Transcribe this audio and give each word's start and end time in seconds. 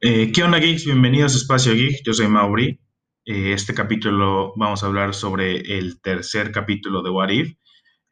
Eh, 0.00 0.30
¿qué 0.32 0.44
onda, 0.44 0.58
geeks? 0.58 0.84
Bienvenidos 0.84 1.34
a 1.34 1.38
Espacio 1.38 1.74
Geek. 1.74 2.04
Yo 2.04 2.12
soy 2.14 2.28
Mauri. 2.28 2.80
Eh, 3.24 3.52
este 3.52 3.74
capítulo 3.74 4.52
vamos 4.54 4.82
a 4.82 4.86
hablar 4.86 5.12
sobre 5.12 5.76
el 5.76 6.00
tercer 6.00 6.52
capítulo 6.52 7.02
de 7.02 7.10
What 7.10 7.30
If. 7.30 7.54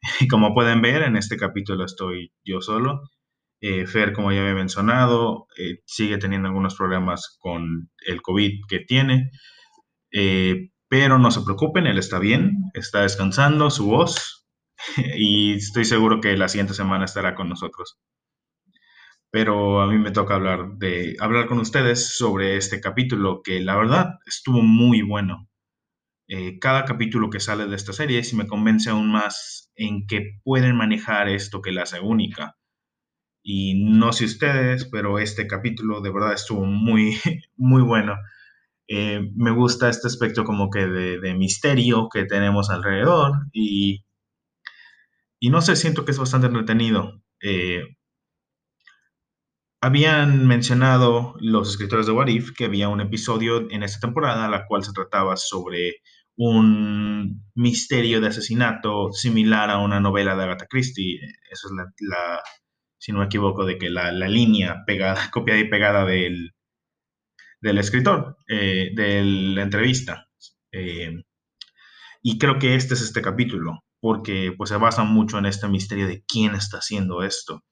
Como 0.29 0.53
pueden 0.53 0.81
ver, 0.81 1.03
en 1.03 1.15
este 1.15 1.37
capítulo 1.37 1.85
estoy 1.85 2.33
yo 2.43 2.59
solo. 2.59 3.03
Eh, 3.61 3.87
Fer, 3.87 4.11
como 4.13 4.33
ya 4.33 4.41
había 4.41 4.53
mencionado, 4.53 5.47
eh, 5.57 5.79
sigue 5.85 6.17
teniendo 6.17 6.49
algunos 6.49 6.75
problemas 6.75 7.37
con 7.39 7.89
el 8.05 8.21
COVID 8.21 8.65
que 8.67 8.79
tiene. 8.81 9.31
Eh, 10.11 10.71
pero 10.89 11.19
no 11.19 11.31
se 11.31 11.41
preocupen, 11.41 11.87
él 11.87 11.97
está 11.97 12.19
bien, 12.19 12.69
está 12.73 13.03
descansando 13.03 13.69
su 13.69 13.87
voz 13.87 14.45
y 15.17 15.53
estoy 15.53 15.85
seguro 15.85 16.19
que 16.19 16.35
la 16.37 16.49
siguiente 16.49 16.73
semana 16.73 17.05
estará 17.05 17.33
con 17.33 17.49
nosotros 17.49 17.97
pero 19.31 19.81
a 19.81 19.87
mí 19.87 19.97
me 19.97 20.11
toca 20.11 20.35
hablar 20.35 20.77
de 20.77 21.15
hablar 21.19 21.47
con 21.47 21.59
ustedes 21.59 22.17
sobre 22.17 22.57
este 22.57 22.81
capítulo 22.81 23.41
que 23.43 23.59
la 23.61 23.77
verdad 23.77 24.19
estuvo 24.25 24.61
muy 24.61 25.01
bueno. 25.01 25.47
Eh, 26.29 26.59
cada 26.59 26.85
capítulo 26.85 27.29
que 27.29 27.39
sale 27.39 27.67
de 27.67 27.75
esta 27.75 27.93
serie 27.93 28.23
sí 28.23 28.35
me 28.35 28.47
convence 28.47 28.89
aún 28.89 29.11
más 29.11 29.71
en 29.75 30.07
que 30.07 30.39
pueden 30.43 30.75
manejar 30.75 31.29
esto 31.29 31.61
que 31.61 31.71
la 31.71 31.83
hace 31.83 31.99
única. 32.01 32.57
Y 33.43 33.75
no 33.75 34.13
sé 34.13 34.25
ustedes, 34.25 34.85
pero 34.91 35.19
este 35.19 35.47
capítulo 35.47 36.01
de 36.01 36.11
verdad 36.11 36.33
estuvo 36.33 36.65
muy, 36.65 37.17
muy 37.57 37.81
bueno. 37.83 38.15
Eh, 38.89 39.21
me 39.35 39.51
gusta 39.51 39.89
este 39.89 40.07
aspecto 40.07 40.43
como 40.45 40.69
que 40.69 40.87
de, 40.87 41.35
misterio 41.35 42.09
que 42.09 42.25
tenemos 42.25 42.69
alrededor 42.69 43.33
y, 43.53 44.05
y, 45.39 45.49
no 45.49 45.61
sé, 45.61 45.75
siento 45.75 46.05
que 46.05 46.11
es 46.11 46.19
bastante 46.19 46.47
entretenido. 46.47 47.21
Eh, 47.41 47.96
habían 49.81 50.47
mencionado 50.47 51.35
los 51.39 51.69
escritores 51.69 52.05
de 52.07 52.11
What 52.11 52.27
If 52.27 52.51
que 52.51 52.65
había 52.65 52.89
un 52.89 53.01
episodio 53.01 53.69
en 53.69 53.83
esta 53.83 53.99
temporada 53.99 54.47
la 54.47 54.65
cual 54.65 54.83
se 54.83 54.93
trataba 54.93 55.37
sobre 55.37 55.97
un 56.35 57.43
misterio 57.55 58.21
de 58.21 58.27
asesinato 58.27 59.11
similar 59.11 59.69
a 59.69 59.79
una 59.79 59.99
novela 59.99 60.35
de 60.35 60.43
Agatha 60.43 60.67
Christie. 60.67 61.19
Esa 61.51 61.67
es 61.67 61.73
la, 61.75 61.85
la 61.99 62.41
si 62.99 63.11
no 63.11 63.19
me 63.19 63.25
equivoco, 63.25 63.65
de 63.65 63.77
que 63.77 63.89
la, 63.89 64.11
la 64.11 64.27
línea 64.27 64.83
pegada, 64.85 65.29
copiada 65.31 65.59
y 65.59 65.69
pegada 65.69 66.05
del, 66.05 66.53
del 67.61 67.77
escritor, 67.77 68.37
eh, 68.47 68.91
de 68.93 69.23
la 69.23 69.63
entrevista. 69.63 70.27
Eh, 70.71 71.23
y 72.21 72.37
creo 72.37 72.59
que 72.59 72.75
este 72.75 72.95
es 72.95 73.01
este 73.01 73.21
capítulo, 73.21 73.83
porque 73.99 74.53
pues 74.57 74.69
se 74.69 74.77
basa 74.77 75.03
mucho 75.03 75.37
en 75.37 75.45
este 75.45 75.67
misterio 75.67 76.07
de 76.07 76.23
quién 76.27 76.55
está 76.55 76.77
haciendo 76.77 77.23
esto. 77.23 77.63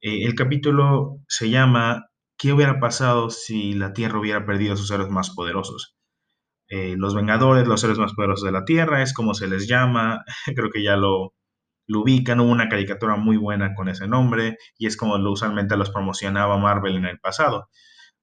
Eh, 0.00 0.24
el 0.24 0.34
capítulo 0.34 1.18
se 1.28 1.50
llama 1.50 2.10
¿Qué 2.38 2.52
hubiera 2.52 2.80
pasado 2.80 3.30
si 3.30 3.74
la 3.74 3.92
Tierra 3.92 4.18
hubiera 4.18 4.46
perdido 4.46 4.74
a 4.74 4.76
sus 4.76 4.90
héroes 4.90 5.10
más 5.10 5.30
poderosos? 5.30 5.96
Eh, 6.68 6.94
los 6.96 7.14
Vengadores, 7.14 7.66
los 7.68 7.82
héroes 7.84 7.98
más 7.98 8.14
poderosos 8.14 8.44
de 8.46 8.52
la 8.52 8.64
Tierra, 8.64 9.02
es 9.02 9.12
como 9.12 9.34
se 9.34 9.48
les 9.48 9.68
llama, 9.68 10.24
creo 10.56 10.70
que 10.70 10.82
ya 10.82 10.96
lo, 10.96 11.34
ubican, 11.88 12.40
hubo 12.40 12.50
una 12.50 12.68
caricatura 12.68 13.16
muy 13.16 13.36
buena 13.36 13.74
con 13.74 13.88
ese 13.88 14.08
nombre 14.08 14.56
y 14.78 14.86
es 14.86 14.96
como 14.96 15.18
lo 15.18 15.32
usualmente 15.32 15.76
los 15.76 15.90
promocionaba 15.90 16.56
Marvel 16.58 16.96
en 16.96 17.06
el 17.06 17.20
pasado. 17.20 17.68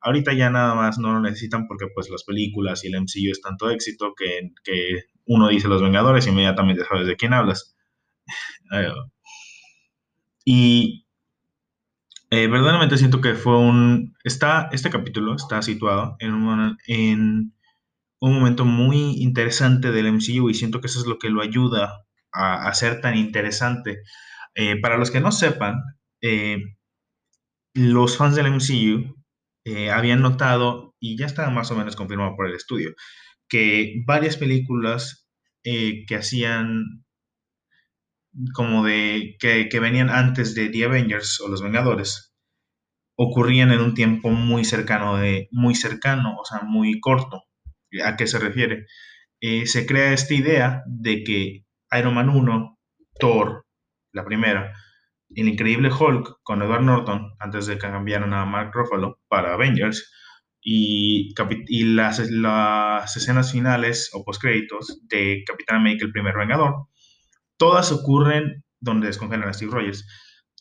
Ahorita 0.02 0.34
ya 0.34 0.50
nada 0.50 0.75
más 0.75 1.00
no 1.00 1.14
lo 1.14 1.22
necesitan 1.22 1.67
porque 1.67 1.88
pues 1.94 2.09
las 2.09 2.23
películas 2.23 2.84
y 2.84 2.88
el 2.88 2.95
MCU 2.95 3.31
es 3.31 3.41
tanto 3.41 3.69
éxito 3.69 4.14
que, 4.17 4.52
que 4.64 5.03
uno 5.25 5.50
dice 5.50 5.67
los 5.67 5.81
Vengadores 5.81 6.28
y 6.28 6.30
inmediatamente 6.31 6.86
sabes 6.86 7.08
de 7.08 7.16
quién 7.17 7.34
hablas. 7.34 7.75
Eh, 8.73 8.91
y 10.44 11.06
eh, 12.30 12.47
verdaderamente 12.47 12.97
siento 12.97 13.22
que 13.22 13.36
fue 13.36 13.58
un... 13.58 14.16
Está, 14.23 14.70
este 14.72 14.89
capítulo 14.89 15.36
está 15.36 15.61
situado 15.61 16.16
en 16.20 16.34
un, 16.34 16.78
en 16.88 17.53
un 18.19 18.34
momento 18.34 18.66
muy 18.66 19.22
interesante 19.22 19.92
del 19.92 20.11
MCU 20.14 20.50
y 20.50 20.53
siento 20.53 20.81
que 20.81 20.88
eso 20.88 21.00
es 21.00 21.08
lo 21.08 21.19
que 21.19 21.30
lo 21.30 21.42
ayuda 21.42 22.06
a, 22.34 22.68
a 22.68 22.74
ser 22.74 23.02
tan 23.02 23.18
interesante. 23.18 24.02
Eh, 24.56 24.79
para 24.81 24.97
los 24.97 25.12
que 25.12 25.22
no 25.22 25.31
sepan, 25.31 25.75
eh, 26.22 26.57
los 27.74 28.18
fans 28.18 28.35
del 28.35 28.47
MCU 28.47 29.16
habían 29.91 30.22
notado, 30.22 30.96
y 31.00 31.18
ya 31.18 31.25
estaba 31.25 31.50
más 31.50 31.69
o 31.72 31.75
menos 31.75 31.97
confirmado 31.97 32.38
por 32.38 32.47
el 32.47 32.56
estudio, 32.56 32.94
que 33.50 34.02
varias 34.06 34.38
películas 34.38 35.28
que 35.62 36.16
hacían 36.16 37.03
como 38.53 38.84
de 38.86 39.36
que, 39.40 39.70
que, 39.70 39.80
venían 39.80 40.09
antes 40.09 40.56
de 40.56 40.70
The 40.70 40.86
Avengers 40.86 41.42
o 41.42 41.48
Los 41.48 41.62
Vengadores 41.62 42.34
ocurrían 43.18 43.72
en 43.72 43.81
un 43.81 43.94
tiempo 43.96 44.30
muy 44.30 44.64
cercano 44.64 45.18
de 45.18 45.50
muy 45.52 45.75
cercano, 45.75 46.36
o 46.40 46.46
sea, 46.46 46.62
muy 46.64 47.00
corto. 47.00 47.44
¿A 48.03 48.16
qué 48.16 48.28
se 48.28 48.40
refiere? 48.40 48.86
Eh, 49.42 49.66
se 49.66 49.86
crea 49.86 50.14
esta 50.14 50.34
idea 50.34 50.84
de 50.88 51.24
que 51.24 51.66
Iron 51.97 52.14
Man 52.14 52.30
1, 52.30 52.78
Thor, 53.20 53.66
la 54.14 54.26
primera, 54.26 54.74
El 55.30 55.47
Increíble 55.50 55.90
Hulk 55.92 56.40
con 56.44 56.62
Edward 56.62 56.84
Norton, 56.84 57.34
antes 57.40 57.66
de 57.68 57.76
que 57.76 57.88
cambiaran 57.88 58.34
a 58.34 58.46
Mark 58.46 58.72
Ruffalo 58.74 59.20
para 59.28 59.53
Avengers, 59.53 60.12
y, 60.62 61.34
y 61.68 61.84
las, 61.96 62.20
las, 62.30 63.16
escenas 63.16 63.52
finales 63.52 64.09
o 64.14 64.24
postcréditos 64.24 65.00
de 65.08 65.44
Capitán 65.46 65.78
América, 65.78 66.06
el 66.06 66.12
primer 66.12 66.36
Vengador, 66.36 66.88
todas 67.57 67.91
ocurren 67.91 68.63
donde 68.79 69.07
descongelan 69.07 69.50
a 69.50 69.53
Steve 69.53 69.72
Rogers. 69.72 70.07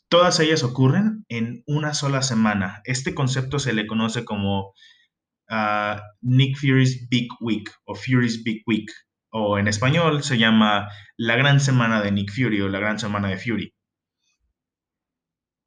Todas 0.08 0.40
ellas 0.40 0.62
ocurren 0.62 1.24
en 1.28 1.62
una 1.66 1.94
sola 1.94 2.22
semana. 2.22 2.80
Este 2.84 3.14
concepto 3.14 3.58
se 3.58 3.72
le 3.72 3.86
conoce 3.86 4.24
como 4.24 4.72
uh, 5.50 6.00
Nick 6.20 6.56
Fury's 6.56 7.08
Big 7.08 7.28
Week 7.40 7.70
o 7.84 7.94
Fury's 7.94 8.42
Big 8.44 8.62
Week, 8.66 8.90
o 9.30 9.58
en 9.58 9.68
español 9.68 10.22
se 10.22 10.38
llama 10.38 10.88
La 11.16 11.36
Gran 11.36 11.60
Semana 11.60 12.02
de 12.02 12.12
Nick 12.12 12.32
Fury 12.32 12.60
o 12.60 12.68
La 12.68 12.78
Gran 12.78 12.98
Semana 12.98 13.28
de 13.28 13.38
Fury. 13.38 13.74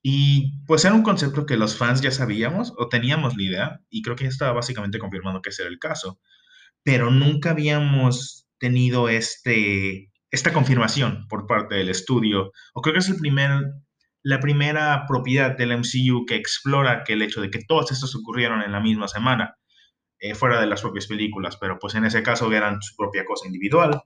Y 0.02 0.64
pues 0.66 0.86
era 0.86 0.96
un 0.96 1.04
concepto 1.04 1.46
que 1.46 1.58
los 1.58 1.76
fans 1.76 2.02
ya 2.02 2.12
sabíamos 2.12 2.74
o 2.78 2.88
teníamos 2.88 3.36
la 3.36 3.44
idea, 3.44 3.80
y 3.90 4.02
creo 4.02 4.16
que 4.16 4.24
ya 4.24 4.30
estaba 4.30 4.54
básicamente 4.54 5.00
confirmando 5.00 5.42
que 5.42 5.50
ese 5.50 5.64
era 5.64 5.72
el 5.72 5.80
caso, 5.80 6.20
pero 6.84 7.12
nunca 7.12 7.52
habíamos 7.52 8.48
tenido 8.58 9.10
este, 9.10 10.09
esta 10.32 10.54
confirmación 10.54 11.28
por 11.28 11.48
parte 11.48 11.76
del 11.76 11.90
estudio, 11.90 12.52
o 12.74 12.82
creo 12.82 12.94
que 12.94 13.00
es 13.00 13.10
el 13.10 13.18
primer, 13.18 13.52
la 14.24 14.40
primera 14.40 15.06
propiedad 15.08 15.58
del 15.58 15.78
MCU 15.78 16.26
que 16.28 16.36
explora 16.36 17.04
que 17.04 17.14
el 17.14 17.22
hecho 17.22 17.42
de 17.42 17.50
que 17.50 17.64
todos 17.68 17.92
estos 17.92 18.16
ocurrieron 18.16 18.62
en 18.62 18.72
la 18.72 18.80
misma 18.80 19.08
semana, 19.08 19.56
eh, 20.20 20.36
fuera 20.36 20.60
de 20.60 20.68
las 20.68 20.82
propias 20.82 21.08
películas, 21.08 21.58
pero 21.58 21.80
pues 21.80 21.96
en 21.96 22.06
ese 22.06 22.22
caso 22.24 22.52
eran 22.52 22.82
su 22.82 22.96
propia 22.96 23.26
cosa 23.26 23.48
individual. 23.48 24.02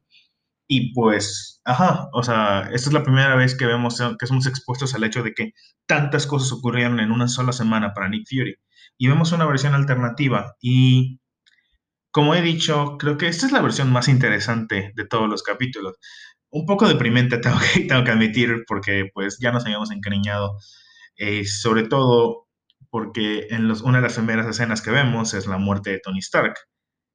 Y 0.67 0.93
pues, 0.93 1.61
ajá, 1.65 2.09
o 2.13 2.23
sea, 2.23 2.69
esta 2.71 2.89
es 2.89 2.93
la 2.93 3.03
primera 3.03 3.35
vez 3.35 3.57
que 3.57 3.65
vemos 3.65 4.01
que 4.19 4.27
somos 4.27 4.47
expuestos 4.47 4.93
al 4.95 5.03
hecho 5.03 5.23
de 5.23 5.33
que 5.33 5.53
tantas 5.87 6.25
cosas 6.27 6.51
ocurrieron 6.51 6.99
en 6.99 7.11
una 7.11 7.27
sola 7.27 7.51
semana 7.51 7.93
para 7.93 8.09
Nick 8.09 8.27
Fury. 8.29 8.55
Y 8.97 9.07
vemos 9.07 9.31
una 9.33 9.45
versión 9.45 9.73
alternativa. 9.73 10.55
Y 10.61 11.19
como 12.13 12.35
he 12.35 12.43
dicho, 12.43 12.97
creo 12.99 13.17
que 13.17 13.27
esta 13.27 13.47
es 13.47 13.51
la 13.51 13.61
versión 13.61 13.91
más 13.91 14.07
interesante 14.07 14.93
de 14.95 15.05
todos 15.07 15.27
los 15.27 15.41
capítulos. 15.41 15.95
Un 16.51 16.67
poco 16.67 16.87
deprimente, 16.87 17.37
tengo 17.87 18.03
que, 18.03 18.11
admitir, 18.11 18.65
porque 18.67 19.09
pues 19.13 19.39
ya 19.41 19.51
nos 19.51 19.65
habíamos 19.65 19.91
encariñado. 19.91 20.57
Eh, 21.17 21.45
sobre 21.45 21.83
todo 21.83 22.47
porque 22.91 23.47
en 23.49 23.67
los, 23.67 23.81
una 23.81 23.97
de 23.97 24.03
las 24.03 24.13
primeras 24.13 24.47
escenas 24.47 24.83
que 24.83 24.91
vemos 24.91 25.33
es 25.33 25.47
la 25.47 25.57
muerte 25.57 25.89
de 25.89 25.99
Tony 25.99 26.19
Stark 26.19 26.53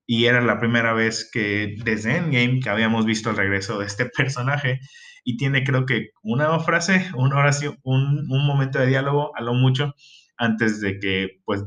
y 0.06 0.25
era 0.26 0.41
la 0.41 0.59
primera 0.59 0.92
vez 0.94 1.30
que 1.32 1.76
desde 1.84 2.16
Endgame 2.16 2.60
que 2.60 2.70
habíamos 2.70 3.06
visto 3.06 3.30
el 3.30 3.36
regreso 3.36 3.78
de 3.78 3.86
este 3.86 4.06
personaje 4.16 4.80
y 5.25 5.36
tiene 5.36 5.62
creo 5.62 5.86
que 5.86 6.10
una 6.22 6.59
frase, 6.60 7.09
una 7.15 7.38
oración, 7.38 7.78
un, 7.84 8.26
un 8.30 8.47
momento 8.47 8.80
de 8.80 8.86
diálogo 8.86 9.36
a 9.36 9.42
lo 9.42 9.54
mucho 9.54 9.94
antes 10.36 10.80
de 10.80 10.98
que 10.98 11.41
pues 11.44 11.62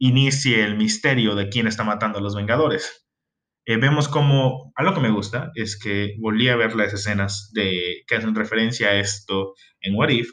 inicie 0.00 0.64
el 0.64 0.76
misterio 0.76 1.36
de 1.36 1.48
quién 1.48 1.68
está 1.68 1.84
matando 1.84 2.18
a 2.18 2.22
los 2.22 2.34
Vengadores. 2.34 3.06
Eh, 3.66 3.76
vemos 3.76 4.08
como, 4.08 4.72
algo 4.74 4.94
que 4.94 5.00
me 5.00 5.12
gusta 5.12 5.52
es 5.54 5.78
que 5.78 6.16
volví 6.18 6.48
a 6.48 6.56
ver 6.56 6.74
las 6.74 6.92
escenas 6.92 7.52
de, 7.52 8.02
que 8.08 8.16
hacen 8.16 8.34
referencia 8.34 8.88
a 8.88 8.98
esto 8.98 9.54
en 9.80 9.94
What 9.94 10.08
If 10.08 10.32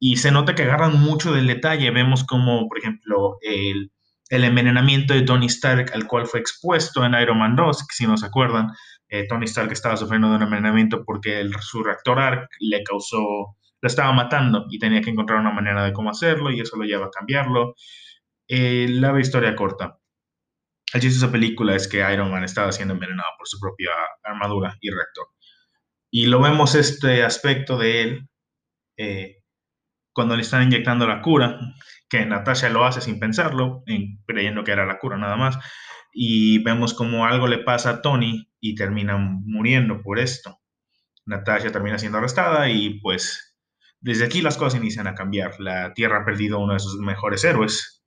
y 0.00 0.16
se 0.16 0.32
nota 0.32 0.56
que 0.56 0.62
agarran 0.64 1.00
mucho 1.00 1.32
del 1.32 1.46
detalle. 1.46 1.92
Vemos 1.92 2.24
como, 2.24 2.66
por 2.66 2.78
ejemplo, 2.78 3.36
el 3.42 3.92
el 4.28 4.44
envenenamiento 4.44 5.14
de 5.14 5.22
Tony 5.22 5.46
Stark 5.46 5.90
al 5.94 6.06
cual 6.06 6.26
fue 6.26 6.40
expuesto 6.40 7.04
en 7.04 7.14
Iron 7.14 7.38
Man 7.38 7.56
2, 7.56 7.86
que 7.86 7.94
si 7.94 8.06
no 8.06 8.16
se 8.16 8.26
acuerdan, 8.26 8.72
eh, 9.08 9.26
Tony 9.26 9.46
Stark 9.46 9.72
estaba 9.72 9.96
sufriendo 9.96 10.28
de 10.28 10.36
un 10.36 10.42
envenenamiento 10.42 11.02
porque 11.04 11.40
el, 11.40 11.54
su 11.60 11.82
reactor 11.82 12.18
ARC 12.18 12.50
le 12.60 12.82
causó, 12.82 13.56
lo 13.80 13.86
estaba 13.86 14.12
matando 14.12 14.66
y 14.70 14.78
tenía 14.78 15.00
que 15.00 15.10
encontrar 15.10 15.40
una 15.40 15.52
manera 15.52 15.84
de 15.84 15.92
cómo 15.92 16.10
hacerlo 16.10 16.50
y 16.50 16.60
eso 16.60 16.76
lo 16.76 16.84
lleva 16.84 17.06
a 17.06 17.10
cambiarlo. 17.10 17.74
Eh, 18.48 18.86
la 18.88 19.18
historia 19.20 19.54
corta. 19.54 19.98
El 20.92 21.02
chiste 21.02 21.20
de 21.20 21.26
esa 21.26 21.32
película 21.32 21.76
es 21.76 21.86
que 21.86 21.98
Iron 22.12 22.30
Man 22.30 22.44
estaba 22.44 22.72
siendo 22.72 22.94
envenenado 22.94 23.28
por 23.36 23.46
su 23.46 23.60
propia 23.60 23.90
armadura 24.22 24.76
y 24.80 24.90
reactor. 24.90 25.26
Y 26.10 26.26
lo 26.26 26.40
vemos 26.40 26.74
este 26.74 27.22
aspecto 27.22 27.76
de 27.78 28.02
él 28.02 28.28
eh, 28.96 29.42
cuando 30.14 30.34
le 30.34 30.42
están 30.42 30.62
inyectando 30.62 31.06
la 31.06 31.20
cura, 31.20 31.60
que 32.08 32.24
Natasha 32.24 32.70
lo 32.70 32.84
hace 32.86 33.02
sin 33.02 33.20
pensarlo, 33.20 33.84
creyendo 34.26 34.64
que 34.64 34.72
era 34.72 34.86
la 34.86 34.98
cura 34.98 35.18
nada 35.18 35.36
más, 35.36 35.58
y 36.12 36.62
vemos 36.64 36.94
como 36.94 37.26
algo 37.26 37.46
le 37.46 37.58
pasa 37.58 37.90
a 37.90 38.02
Tony 38.02 38.50
y 38.58 38.74
termina 38.74 39.18
muriendo 39.18 40.02
por 40.02 40.18
esto. 40.18 40.58
Natasha 41.26 41.70
termina 41.70 41.98
siendo 41.98 42.18
arrestada 42.18 42.70
y 42.70 42.98
pues 43.00 43.56
desde 44.00 44.24
aquí 44.24 44.40
las 44.40 44.56
cosas 44.56 44.80
inician 44.80 45.06
a 45.06 45.14
cambiar. 45.14 45.60
La 45.60 45.92
Tierra 45.92 46.22
ha 46.22 46.24
perdido 46.24 46.58
uno 46.58 46.72
de 46.72 46.80
sus 46.80 46.98
mejores 46.98 47.44
héroes 47.44 47.97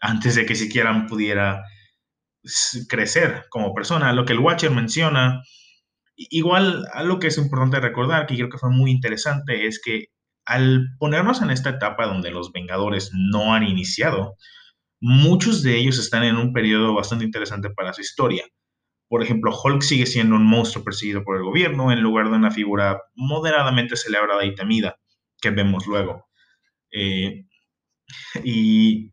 antes 0.00 0.34
de 0.34 0.46
que 0.46 0.54
siquiera 0.54 1.06
pudiera 1.08 1.62
crecer 2.88 3.46
como 3.50 3.74
persona. 3.74 4.12
Lo 4.12 4.24
que 4.24 4.32
el 4.32 4.38
Watcher 4.38 4.70
menciona, 4.70 5.42
igual 6.16 6.86
algo 6.92 7.18
que 7.18 7.28
es 7.28 7.38
importante 7.38 7.80
recordar, 7.80 8.26
que 8.26 8.36
creo 8.36 8.48
que 8.48 8.58
fue 8.58 8.70
muy 8.70 8.90
interesante, 8.90 9.66
es 9.66 9.80
que 9.82 10.06
al 10.46 10.88
ponernos 10.98 11.42
en 11.42 11.50
esta 11.50 11.70
etapa 11.70 12.06
donde 12.06 12.30
los 12.30 12.52
Vengadores 12.52 13.10
no 13.12 13.54
han 13.54 13.62
iniciado, 13.62 14.36
muchos 15.00 15.62
de 15.62 15.76
ellos 15.76 15.98
están 15.98 16.24
en 16.24 16.36
un 16.36 16.52
periodo 16.52 16.94
bastante 16.94 17.24
interesante 17.24 17.70
para 17.70 17.92
su 17.92 18.00
historia. 18.00 18.44
Por 19.08 19.22
ejemplo, 19.22 19.52
Hulk 19.52 19.82
sigue 19.82 20.06
siendo 20.06 20.36
un 20.36 20.46
monstruo 20.46 20.84
perseguido 20.84 21.24
por 21.24 21.36
el 21.36 21.42
gobierno 21.42 21.92
en 21.92 22.00
lugar 22.00 22.30
de 22.30 22.36
una 22.36 22.50
figura 22.50 23.00
moderadamente 23.14 23.96
celebrada 23.96 24.44
y 24.44 24.54
temida 24.54 24.96
que 25.40 25.50
vemos 25.50 25.86
luego. 25.86 26.28
Eh, 26.92 27.44
y 28.44 29.12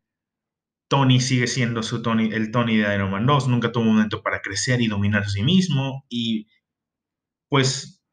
Tony 0.87 1.19
sigue 1.19 1.47
siendo 1.47 1.83
su 1.83 2.01
Tony, 2.01 2.29
el 2.33 2.51
Tony 2.51 2.77
de 2.77 2.95
Iron 2.95 3.11
Man 3.11 3.25
2, 3.25 3.47
nunca 3.47 3.71
tuvo 3.71 3.85
momento 3.85 4.21
para 4.21 4.41
crecer 4.41 4.81
y 4.81 4.87
dominar 4.87 5.23
a 5.23 5.29
sí 5.29 5.43
mismo. 5.43 6.05
Y 6.09 6.47
pues 7.49 8.03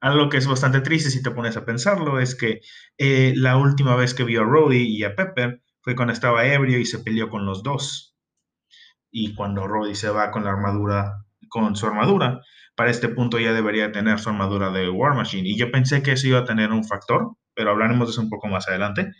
algo 0.00 0.28
que 0.28 0.38
es 0.38 0.46
bastante 0.46 0.80
triste 0.80 1.10
si 1.10 1.22
te 1.22 1.30
pones 1.30 1.56
a 1.56 1.64
pensarlo 1.64 2.18
es 2.20 2.34
que 2.34 2.60
eh, 2.98 3.32
la 3.36 3.56
última 3.56 3.96
vez 3.96 4.14
que 4.14 4.24
vio 4.24 4.42
a 4.42 4.44
Rhodey 4.44 4.86
y 4.86 5.04
a 5.04 5.14
Pepper 5.14 5.62
fue 5.82 5.94
cuando 5.96 6.12
estaba 6.12 6.46
ebrio 6.46 6.78
y 6.78 6.86
se 6.86 6.98
peleó 6.98 7.28
con 7.30 7.46
los 7.46 7.62
dos. 7.62 8.16
Y 9.10 9.34
cuando 9.34 9.66
Rhodey 9.66 9.94
se 9.94 10.10
va 10.10 10.30
con 10.30 10.44
la 10.44 10.50
armadura, 10.50 11.24
con 11.48 11.76
su 11.76 11.86
armadura, 11.86 12.40
para 12.74 12.90
este 12.90 13.08
punto 13.08 13.38
ya 13.38 13.52
debería 13.52 13.92
tener 13.92 14.18
su 14.18 14.30
armadura 14.30 14.70
de 14.70 14.88
War 14.90 15.14
Machine. 15.14 15.48
Y 15.48 15.56
yo 15.56 15.70
pensé 15.70 16.02
que 16.02 16.12
eso 16.12 16.26
iba 16.26 16.40
a 16.40 16.44
tener 16.44 16.72
un 16.72 16.84
factor, 16.84 17.36
pero 17.54 17.70
hablaremos 17.70 18.08
de 18.08 18.12
eso 18.12 18.22
un 18.22 18.30
poco 18.30 18.48
más 18.48 18.66
adelante. 18.68 19.12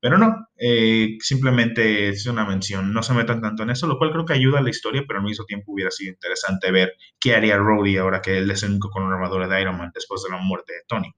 Pero 0.00 0.16
no, 0.16 0.46
eh, 0.56 1.16
simplemente 1.20 2.08
es 2.10 2.26
una 2.26 2.44
mención, 2.44 2.92
no 2.92 3.02
se 3.02 3.14
metan 3.14 3.40
tanto 3.40 3.64
en 3.64 3.70
eso, 3.70 3.88
lo 3.88 3.98
cual 3.98 4.12
creo 4.12 4.24
que 4.24 4.34
ayuda 4.34 4.60
a 4.60 4.62
la 4.62 4.70
historia, 4.70 5.02
pero 5.06 5.18
al 5.18 5.24
mismo 5.24 5.44
tiempo 5.44 5.72
hubiera 5.72 5.90
sido 5.90 6.12
interesante 6.12 6.70
ver 6.70 6.92
qué 7.18 7.34
haría 7.34 7.56
Rhodey 7.56 7.96
ahora 7.96 8.22
que 8.22 8.38
él 8.38 8.50
es 8.50 8.62
el 8.62 8.70
único 8.70 8.90
con 8.90 9.12
armadura 9.12 9.48
de 9.48 9.60
Iron 9.60 9.76
Man 9.76 9.90
después 9.92 10.22
de 10.22 10.30
la 10.30 10.38
muerte 10.40 10.72
de 10.72 10.82
Tony. 10.86 11.12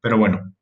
Pero 0.00 0.16
bueno, 0.16 0.54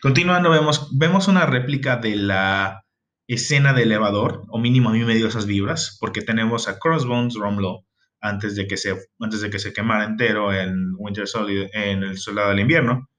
continuando, 0.00 0.50
vemos, 0.50 0.96
vemos 0.98 1.28
una 1.28 1.44
réplica 1.44 1.96
de 1.96 2.16
la 2.16 2.84
escena 3.28 3.74
de 3.74 3.82
elevador, 3.82 4.44
o 4.48 4.58
mínimo 4.58 4.88
a 4.88 4.92
mí 4.92 5.04
me 5.04 5.14
dio 5.14 5.28
esas 5.28 5.46
vibras, 5.46 5.98
porque 6.00 6.22
tenemos 6.22 6.68
a 6.68 6.78
Crossbones 6.78 7.34
Romlo 7.34 7.84
antes 8.22 8.56
de 8.56 8.66
que 8.66 8.78
se, 8.78 8.96
antes 9.20 9.42
de 9.42 9.50
que 9.50 9.58
se 9.58 9.72
quemara 9.74 10.04
entero 10.04 10.52
en 10.54 10.94
Winter 10.96 11.28
Solid, 11.28 11.68
en 11.72 12.02
el 12.02 12.18
Soldado 12.18 12.50
del 12.50 12.60
Invierno 12.60 13.09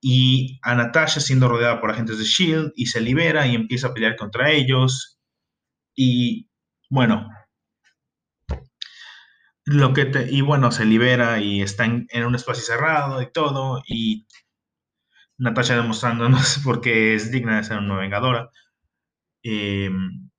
y 0.00 0.58
a 0.62 0.74
Natasha 0.74 1.20
siendo 1.20 1.48
rodeada 1.48 1.80
por 1.80 1.90
agentes 1.90 2.18
de 2.18 2.24
Shield 2.24 2.72
y 2.76 2.86
se 2.86 3.00
libera 3.00 3.46
y 3.46 3.54
empieza 3.54 3.88
a 3.88 3.94
pelear 3.94 4.16
contra 4.16 4.50
ellos. 4.52 5.18
Y 5.96 6.48
bueno, 6.90 7.28
lo 9.64 9.92
que 9.92 10.10
y 10.30 10.40
bueno, 10.40 10.70
se 10.72 10.84
libera 10.84 11.40
y 11.40 11.62
está 11.62 11.84
en, 11.84 12.08
un 12.24 12.34
espacio 12.34 12.64
cerrado 12.64 13.20
y 13.22 13.30
todo. 13.32 13.82
Y 13.86 14.26
Natasha 15.38 15.76
demostrándonos 15.76 16.60
porque 16.64 17.14
es 17.14 17.30
digna 17.30 17.56
de 17.58 17.64
ser 17.64 17.78
una 17.78 17.96
vengadora. 17.98 18.50
Em, 19.42 20.30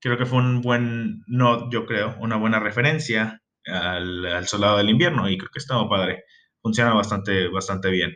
creo 0.00 0.18
que 0.18 0.26
fue 0.26 0.38
un 0.38 0.62
buen, 0.62 1.22
no, 1.26 1.70
yo 1.70 1.86
creo, 1.86 2.16
una 2.20 2.36
buena 2.36 2.60
referencia 2.60 3.42
al, 3.66 4.26
al 4.26 4.46
soldado 4.48 4.78
del 4.78 4.90
invierno 4.90 5.28
y 5.28 5.38
creo 5.38 5.50
que 5.52 5.58
estaba 5.60 5.88
padre. 5.88 6.24
Funciona 6.62 6.94
bastante, 6.94 7.48
bastante 7.48 7.90
bien. 7.90 8.14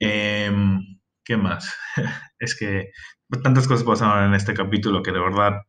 Em, 0.00 0.98
¿Qué 1.24 1.36
más? 1.36 1.74
es 2.38 2.56
que 2.58 2.90
tantas 3.42 3.68
cosas 3.68 3.84
pasaron 3.84 4.28
en 4.28 4.34
este 4.34 4.54
capítulo 4.54 5.02
que 5.02 5.12
de 5.12 5.20
verdad 5.20 5.62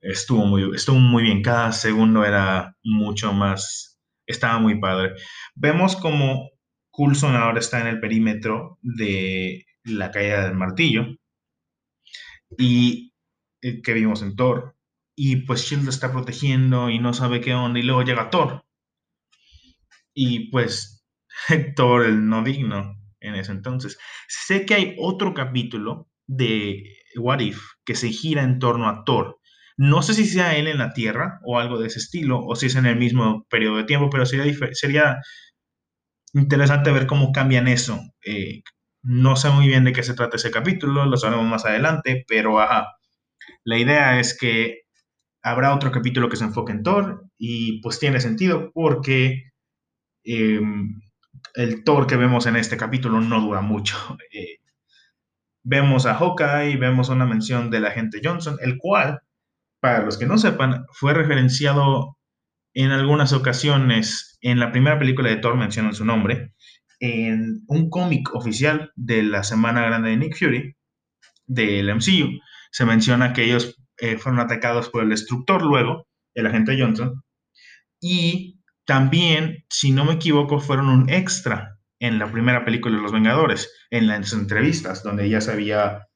estuvo 0.00 0.44
muy, 0.46 0.74
estuvo 0.74 0.98
muy 0.98 1.22
bien. 1.24 1.42
Cada 1.42 1.72
segundo 1.72 2.24
era 2.24 2.76
mucho 2.84 3.32
más, 3.32 3.98
estaba 4.26 4.58
muy 4.58 4.80
padre. 4.80 5.14
Vemos 5.54 5.96
como 5.96 6.50
Coulson 6.90 7.36
ahora 7.36 7.58
está 7.60 7.80
en 7.80 7.88
el 7.88 8.00
perímetro 8.00 8.78
de 8.82 9.66
la 9.84 10.10
caída 10.10 10.44
del 10.44 10.54
martillo 10.54 11.06
y 12.58 13.12
eh, 13.62 13.82
que 13.82 13.92
vimos 13.92 14.22
en 14.22 14.36
Thor. 14.36 14.76
Y 15.16 15.36
pues 15.46 15.62
Shield 15.62 15.88
está 15.88 16.12
protegiendo 16.12 16.90
y 16.90 16.98
no 16.98 17.12
sabe 17.14 17.40
qué 17.40 17.54
onda. 17.54 17.78
Y 17.80 17.82
luego 17.82 18.02
llega 18.02 18.30
Thor. 18.30 18.64
Y 20.14 20.50
pues 20.50 21.04
Thor, 21.76 22.06
el 22.06 22.28
no 22.28 22.42
digno, 22.42 22.96
en 23.28 23.34
ese 23.36 23.52
entonces. 23.52 23.98
Sé 24.28 24.66
que 24.66 24.74
hay 24.74 24.96
otro 24.98 25.34
capítulo 25.34 26.08
de 26.26 26.84
What 27.16 27.40
If 27.40 27.60
que 27.84 27.94
se 27.94 28.08
gira 28.10 28.42
en 28.42 28.58
torno 28.58 28.88
a 28.88 29.04
Thor. 29.04 29.38
No 29.76 30.02
sé 30.02 30.14
si 30.14 30.24
sea 30.26 30.56
él 30.56 30.68
en 30.68 30.78
la 30.78 30.92
Tierra 30.94 31.40
o 31.44 31.58
algo 31.58 31.78
de 31.78 31.88
ese 31.88 31.98
estilo, 31.98 32.40
o 32.44 32.56
si 32.56 32.66
es 32.66 32.76
en 32.76 32.86
el 32.86 32.96
mismo 32.96 33.46
periodo 33.50 33.76
de 33.76 33.84
tiempo, 33.84 34.08
pero 34.10 34.24
sería, 34.26 34.52
sería 34.72 35.18
interesante 36.34 36.92
ver 36.92 37.06
cómo 37.06 37.32
cambian 37.32 37.68
eso. 37.68 38.00
Eh, 38.24 38.62
no 39.02 39.36
sé 39.36 39.50
muy 39.50 39.68
bien 39.68 39.84
de 39.84 39.92
qué 39.92 40.02
se 40.02 40.14
trata 40.14 40.36
ese 40.36 40.50
capítulo, 40.50 41.06
lo 41.06 41.16
sabremos 41.16 41.46
más 41.46 41.64
adelante, 41.64 42.24
pero 42.28 42.60
ajá. 42.60 42.88
La 43.64 43.78
idea 43.78 44.20
es 44.20 44.36
que 44.38 44.82
habrá 45.42 45.74
otro 45.74 45.92
capítulo 45.92 46.28
que 46.28 46.36
se 46.36 46.44
enfoque 46.44 46.72
en 46.72 46.82
Thor 46.82 47.24
y 47.38 47.80
pues 47.82 47.98
tiene 48.00 48.20
sentido 48.20 48.70
porque 48.74 49.52
em, 50.24 51.00
el 51.56 51.84
Thor 51.84 52.06
que 52.06 52.16
vemos 52.16 52.46
en 52.46 52.56
este 52.56 52.76
capítulo 52.76 53.20
no 53.20 53.40
dura 53.40 53.60
mucho. 53.60 53.96
Eh, 54.32 54.58
vemos 55.64 56.06
a 56.06 56.14
Hawkeye, 56.14 56.76
vemos 56.76 57.08
una 57.08 57.26
mención 57.26 57.70
del 57.70 57.86
agente 57.86 58.20
Johnson, 58.22 58.56
el 58.60 58.76
cual, 58.78 59.20
para 59.80 60.04
los 60.04 60.16
que 60.16 60.26
no 60.26 60.38
sepan, 60.38 60.84
fue 60.92 61.12
referenciado 61.12 62.18
en 62.74 62.90
algunas 62.92 63.32
ocasiones 63.32 64.38
en 64.42 64.60
la 64.60 64.70
primera 64.70 64.98
película 64.98 65.30
de 65.30 65.36
Thor, 65.36 65.56
mencionan 65.56 65.94
su 65.94 66.04
nombre, 66.04 66.52
en 67.00 67.64
un 67.66 67.90
cómic 67.90 68.34
oficial 68.34 68.92
de 68.94 69.22
la 69.22 69.42
Semana 69.42 69.82
Grande 69.82 70.10
de 70.10 70.16
Nick 70.18 70.38
Fury, 70.38 70.76
del 71.46 71.94
MCU, 71.94 72.38
se 72.70 72.84
menciona 72.84 73.32
que 73.32 73.44
ellos 73.44 73.76
eh, 73.98 74.18
fueron 74.18 74.40
atacados 74.40 74.90
por 74.90 75.02
el 75.02 75.08
destructor 75.08 75.62
luego, 75.62 76.06
el 76.34 76.46
agente 76.46 76.76
Johnson, 76.78 77.22
y 78.00 78.55
también, 78.86 79.64
si 79.68 79.90
no 79.90 80.04
me 80.04 80.14
equivoco, 80.14 80.60
fueron 80.60 80.88
un 80.88 81.10
extra 81.10 81.78
en 81.98 82.18
la 82.18 82.30
primera 82.30 82.64
película 82.64 82.96
de 82.96 83.02
Los 83.02 83.12
Vengadores, 83.12 83.72
en 83.90 84.06
las 84.06 84.32
entrevistas, 84.32 85.02
donde 85.02 85.28
ya 85.28 85.40
se 85.40 85.52
había 85.52 86.06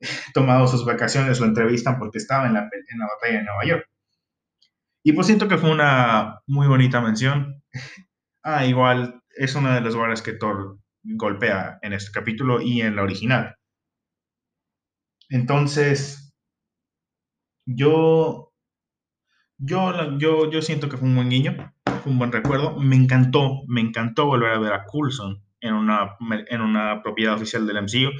tomado 0.34 0.66
sus 0.66 0.84
vacaciones, 0.86 1.38
lo 1.38 1.46
entrevistan 1.46 1.98
porque 1.98 2.18
estaba 2.18 2.46
en 2.46 2.54
la, 2.54 2.60
en 2.60 2.98
la 2.98 3.06
batalla 3.06 3.38
de 3.38 3.44
Nueva 3.44 3.64
York. 3.64 3.86
Y 5.04 5.12
pues 5.12 5.26
siento 5.26 5.48
que 5.48 5.58
fue 5.58 5.70
una 5.70 6.40
muy 6.46 6.66
bonita 6.66 7.00
mención. 7.00 7.62
Ah, 8.46 8.66
igual 8.66 9.22
es 9.30 9.54
una 9.54 9.74
de 9.74 9.80
las 9.80 9.94
lugares 9.94 10.20
que 10.20 10.34
Thor 10.34 10.78
golpea 11.02 11.78
en 11.80 11.94
este 11.94 12.12
capítulo 12.12 12.60
y 12.60 12.82
en 12.82 12.94
la 12.94 13.02
original. 13.02 13.56
Entonces, 15.30 16.34
yo, 17.64 18.52
yo, 19.56 20.18
yo, 20.18 20.50
yo 20.50 20.60
siento 20.60 20.90
que 20.90 20.98
fue 20.98 21.08
un 21.08 21.14
buen 21.14 21.30
guiño 21.30 21.73
un 22.06 22.18
buen 22.18 22.32
recuerdo. 22.32 22.78
Me 22.78 22.96
encantó, 22.96 23.62
me 23.66 23.80
encantó 23.80 24.26
volver 24.26 24.52
a 24.52 24.58
ver 24.58 24.72
a 24.72 24.84
Coulson 24.84 25.42
en 25.60 25.74
una, 25.74 26.16
en 26.48 26.60
una 26.60 27.02
propiedad 27.02 27.34
oficial 27.34 27.66
del 27.66 27.82
MCU. 27.82 28.10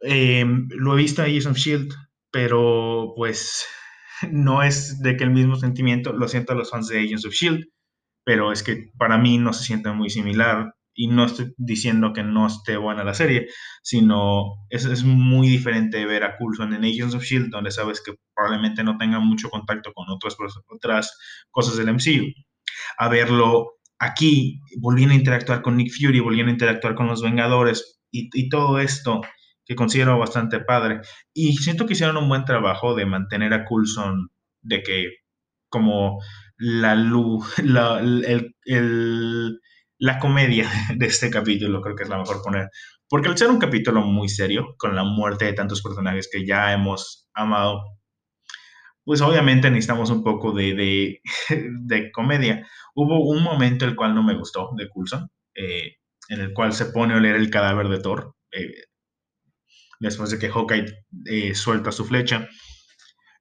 Em, 0.00 0.68
lo 0.70 0.94
he 0.94 0.96
visto 1.02 1.22
en 1.22 1.28
Agents 1.28 1.46
of 1.46 1.56
Shield, 1.56 1.94
pero 2.30 3.12
pues 3.16 3.66
no 4.30 4.62
es 4.62 5.00
de 5.00 5.16
que 5.16 5.24
el 5.24 5.30
mismo 5.30 5.56
sentimiento, 5.56 6.12
lo 6.12 6.28
siento 6.28 6.52
a 6.52 6.56
los 6.56 6.70
fans 6.70 6.88
de 6.88 6.98
Agents 6.98 7.24
of 7.24 7.32
Shield, 7.32 7.64
pero 8.24 8.52
es 8.52 8.62
que 8.62 8.90
para 8.98 9.18
mí 9.18 9.38
no 9.38 9.52
se 9.52 9.64
siente 9.64 9.90
muy 9.92 10.10
similar 10.10 10.74
y 10.94 11.08
no 11.08 11.24
estoy 11.24 11.52
diciendo 11.56 12.12
que 12.12 12.22
no 12.22 12.46
esté 12.46 12.76
buena 12.76 13.04
la 13.04 13.14
serie, 13.14 13.48
sino 13.82 14.66
es, 14.70 14.84
es 14.84 15.04
muy 15.04 15.48
diferente 15.48 16.06
ver 16.06 16.24
a 16.24 16.36
Coulson 16.36 16.72
en 16.72 16.84
Agents 16.84 17.14
of 17.14 17.22
S.H.I.E.L.D., 17.22 17.50
donde 17.50 17.70
sabes 17.70 18.00
que 18.00 18.14
probablemente 18.34 18.84
no 18.84 18.96
tenga 18.96 19.18
mucho 19.18 19.50
contacto 19.50 19.92
con 19.92 20.08
otras, 20.08 20.36
otras 20.68 21.18
cosas 21.50 21.76
del 21.76 21.92
MCU, 21.92 22.32
a 22.98 23.08
verlo 23.08 23.72
aquí, 23.98 24.60
volviendo 24.78 25.14
a 25.14 25.18
interactuar 25.18 25.62
con 25.62 25.76
Nick 25.76 25.92
Fury, 25.92 26.20
volviendo 26.20 26.50
a 26.50 26.54
interactuar 26.54 26.94
con 26.94 27.06
los 27.08 27.22
Vengadores 27.22 28.00
y, 28.10 28.30
y 28.32 28.48
todo 28.48 28.78
esto 28.78 29.22
que 29.66 29.74
considero 29.74 30.18
bastante 30.18 30.60
padre. 30.60 31.00
Y 31.32 31.56
siento 31.56 31.86
que 31.86 31.94
hicieron 31.94 32.16
un 32.16 32.28
buen 32.28 32.44
trabajo 32.44 32.94
de 32.94 33.06
mantener 33.06 33.54
a 33.54 33.64
Coulson, 33.64 34.30
de 34.62 34.82
que 34.82 35.10
como 35.68 36.20
la 36.56 36.94
luz, 36.94 37.58
la, 37.64 38.00
el, 38.00 38.54
el 38.64 39.60
la 39.98 40.18
comedia 40.18 40.68
de 40.96 41.06
este 41.06 41.30
capítulo 41.30 41.80
creo 41.80 41.96
que 41.96 42.04
es 42.04 42.08
la 42.08 42.18
mejor 42.18 42.42
poner. 42.42 42.68
Porque 43.08 43.28
al 43.28 43.38
ser 43.38 43.50
un 43.50 43.58
capítulo 43.58 44.00
muy 44.02 44.28
serio, 44.28 44.74
con 44.78 44.94
la 44.96 45.04
muerte 45.04 45.44
de 45.44 45.52
tantos 45.52 45.82
personajes 45.82 46.28
que 46.30 46.46
ya 46.46 46.72
hemos 46.72 47.28
amado, 47.34 47.82
pues 49.04 49.20
obviamente 49.20 49.70
necesitamos 49.70 50.10
un 50.10 50.24
poco 50.24 50.52
de, 50.52 51.20
de, 51.84 52.10
comedia. 52.12 52.66
Hubo 52.94 53.28
un 53.28 53.42
momento 53.42 53.84
el 53.84 53.94
cual 53.94 54.14
no 54.14 54.22
me 54.22 54.36
gustó 54.36 54.70
de 54.76 54.88
Coulson, 54.88 55.28
eh, 55.54 55.96
en 56.28 56.40
el 56.40 56.52
cual 56.54 56.72
se 56.72 56.86
pone 56.86 57.14
a 57.14 57.20
leer 57.20 57.36
el 57.36 57.50
cadáver 57.50 57.88
de 57.88 58.00
Thor, 58.00 58.34
eh, 58.52 58.84
después 60.00 60.30
de 60.30 60.38
que 60.38 60.50
Hawkeye 60.50 60.86
eh, 61.26 61.54
suelta 61.54 61.92
su 61.92 62.04
flecha. 62.06 62.48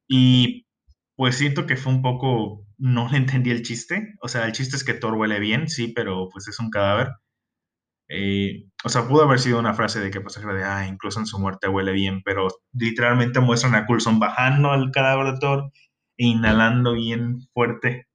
Y 0.07 0.65
pues 1.15 1.38
siento 1.38 1.65
que 1.65 1.77
fue 1.77 1.93
un 1.93 2.01
poco, 2.01 2.65
no 2.84 3.08
le 3.10 3.18
entendí 3.18 3.50
el 3.52 3.63
chiste. 3.63 4.16
O 4.22 4.28
sea, 4.28 4.46
el 4.46 4.52
chiste 4.52 4.75
es 4.75 4.84
que 4.84 4.94
Thor 4.94 5.16
huele 5.16 5.40
bien, 5.40 5.70
sí, 5.70 5.88
pero 5.96 6.28
pues 6.30 6.48
es 6.50 6.60
un 6.60 6.70
cadáver. 6.70 7.12
Eh, 8.10 8.66
o 8.84 8.90
sea, 8.90 9.08
pudo 9.08 9.24
haber 9.24 9.40
sido 9.40 9.60
una 9.60 9.74
frase 9.74 10.02
de 10.02 10.12
que 10.12 10.22
pues, 10.22 10.36
de, 10.36 10.63
ah, 10.66 10.86
incluso 10.88 11.20
en 11.20 11.25
su 11.25 11.40
muerte 11.40 11.70
huele 11.70 11.94
bien, 11.94 12.22
pero 12.24 12.50
literalmente 12.74 13.40
muestran 13.40 13.75
a 13.75 13.86
Coulson 13.86 14.20
bajando 14.20 14.72
al 14.72 14.92
cadáver 14.92 15.34
de 15.34 15.40
Thor 15.40 15.72
e 16.18 16.25
inhalando 16.28 16.94
bien 16.94 17.40
fuerte. 17.54 18.08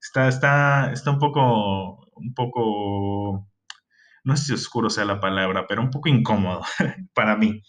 Está, 0.00 0.28
está, 0.28 0.92
está 0.92 1.12
un 1.12 1.18
poco, 1.20 2.06
un 2.16 2.34
poco, 2.34 3.48
no 4.24 4.36
sé 4.36 4.46
si 4.46 4.52
oscuro 4.54 4.90
sea 4.90 5.04
la 5.04 5.20
palabra, 5.20 5.66
pero 5.68 5.82
un 5.82 5.90
poco 5.90 6.08
incómodo 6.08 6.62
para 7.14 7.36
mí. 7.36 7.62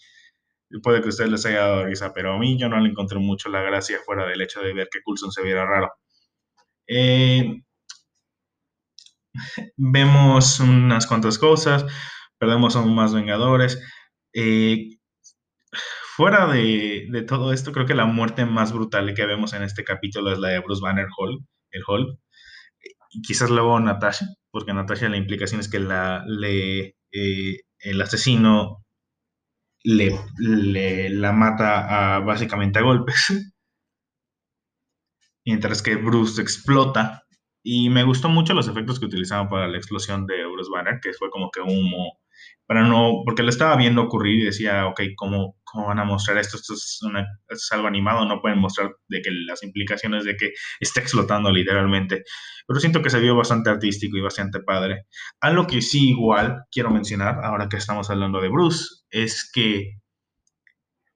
Puede 0.82 1.00
que 1.00 1.06
a 1.06 1.10
ustedes 1.10 1.30
les 1.30 1.46
haya 1.46 1.60
dado 1.60 1.84
risa, 1.86 2.12
pero 2.14 2.34
a 2.34 2.38
mí 2.38 2.58
yo 2.58 2.68
no 2.68 2.80
le 2.80 2.90
encontré 2.90 3.18
mucho 3.20 3.48
la 3.48 3.62
gracia 3.62 3.98
fuera 4.04 4.26
del 4.26 4.42
hecho 4.42 4.60
de 4.60 4.74
ver 4.74 4.88
que 4.90 5.02
Coulson 5.02 5.32
se 5.32 5.42
viera 5.42 5.64
raro. 5.66 5.92
Eh, 6.88 7.62
vemos 9.76 10.60
unas 10.60 11.06
cuantas 11.06 11.38
cosas, 11.38 11.84
perdemos 12.38 12.76
aún 12.76 12.94
más 12.94 13.14
Vengadores. 13.14 13.80
Eh, 14.32 14.98
fuera 16.16 16.46
de, 16.48 17.24
todo 17.28 17.52
esto, 17.52 17.72
creo 17.72 17.86
que 17.86 17.94
la 17.94 18.06
muerte 18.06 18.44
más 18.46 18.72
brutal 18.72 19.14
que 19.14 19.26
vemos 19.26 19.52
en 19.52 19.62
este 19.62 19.84
capítulo 19.84 20.32
es 20.32 20.38
la 20.38 20.48
de 20.48 20.60
Bruce 20.60 20.82
Banner 20.82 21.06
Hall, 21.16 21.46
el. 21.70 22.18
Y 23.10 23.22
quizás 23.22 23.50
luego 23.50 23.78
Natasha, 23.80 24.26
porque 24.50 24.74
Natasha 24.74 25.08
la 25.08 25.16
implicación 25.16 25.60
es 25.60 25.68
que 25.70 25.80
la, 25.80 26.24
le, 26.26 26.96
eh, 27.12 27.60
el 27.80 28.00
asesino 28.02 28.84
le, 29.84 30.18
la 31.10 31.32
mata 31.32 32.20
básicamente 32.20 32.78
a 32.78 32.82
golpes. 32.82 33.26
Mientras 35.48 35.80
que 35.80 35.96
Bruce 35.96 36.42
explota. 36.42 37.24
Y 37.62 37.88
me 37.88 38.04
gustó 38.04 38.28
mucho 38.28 38.52
los 38.52 38.68
efectos 38.68 39.00
que 39.00 39.06
utilizaban 39.06 39.48
para 39.48 39.66
la 39.66 39.78
explosión 39.78 40.26
de 40.26 40.44
Bruce 40.44 40.70
Banner, 40.70 41.00
que 41.02 41.14
fue 41.14 41.30
como 41.30 41.50
que 41.50 41.62
humo. 41.62 42.18
Para 42.66 42.82
no, 42.82 43.22
porque 43.24 43.42
lo 43.42 43.48
estaba 43.48 43.74
viendo 43.74 44.02
ocurrir 44.02 44.42
y 44.42 44.44
decía, 44.44 44.86
ok, 44.86 45.00
¿cómo, 45.16 45.56
cómo 45.64 45.86
van 45.86 46.00
a 46.00 46.04
mostrar 46.04 46.36
esto? 46.36 46.58
Esto 46.58 46.74
es, 46.74 47.00
es, 47.48 47.72
algo 47.72 47.86
animado, 47.86 48.26
no 48.26 48.42
pueden 48.42 48.58
mostrar 48.58 48.90
de 49.08 49.22
que 49.22 49.30
las 49.46 49.62
implicaciones 49.62 50.24
de 50.24 50.36
que 50.36 50.52
está 50.80 51.00
explotando 51.00 51.50
literalmente. 51.50 52.24
Pero 52.66 52.78
siento 52.78 53.00
que 53.00 53.08
se 53.08 53.18
vio 53.18 53.34
bastante 53.34 53.70
artístico 53.70 54.18
y 54.18 54.20
bastante 54.20 54.60
padre. 54.60 55.06
Algo 55.40 55.66
que 55.66 55.80
sí 55.80 56.10
igual 56.10 56.64
quiero 56.70 56.90
mencionar, 56.90 57.42
ahora 57.42 57.70
que 57.70 57.78
estamos 57.78 58.10
hablando 58.10 58.42
de 58.42 58.50
Bruce, 58.50 58.84
es 59.10 59.50
que 59.50 59.94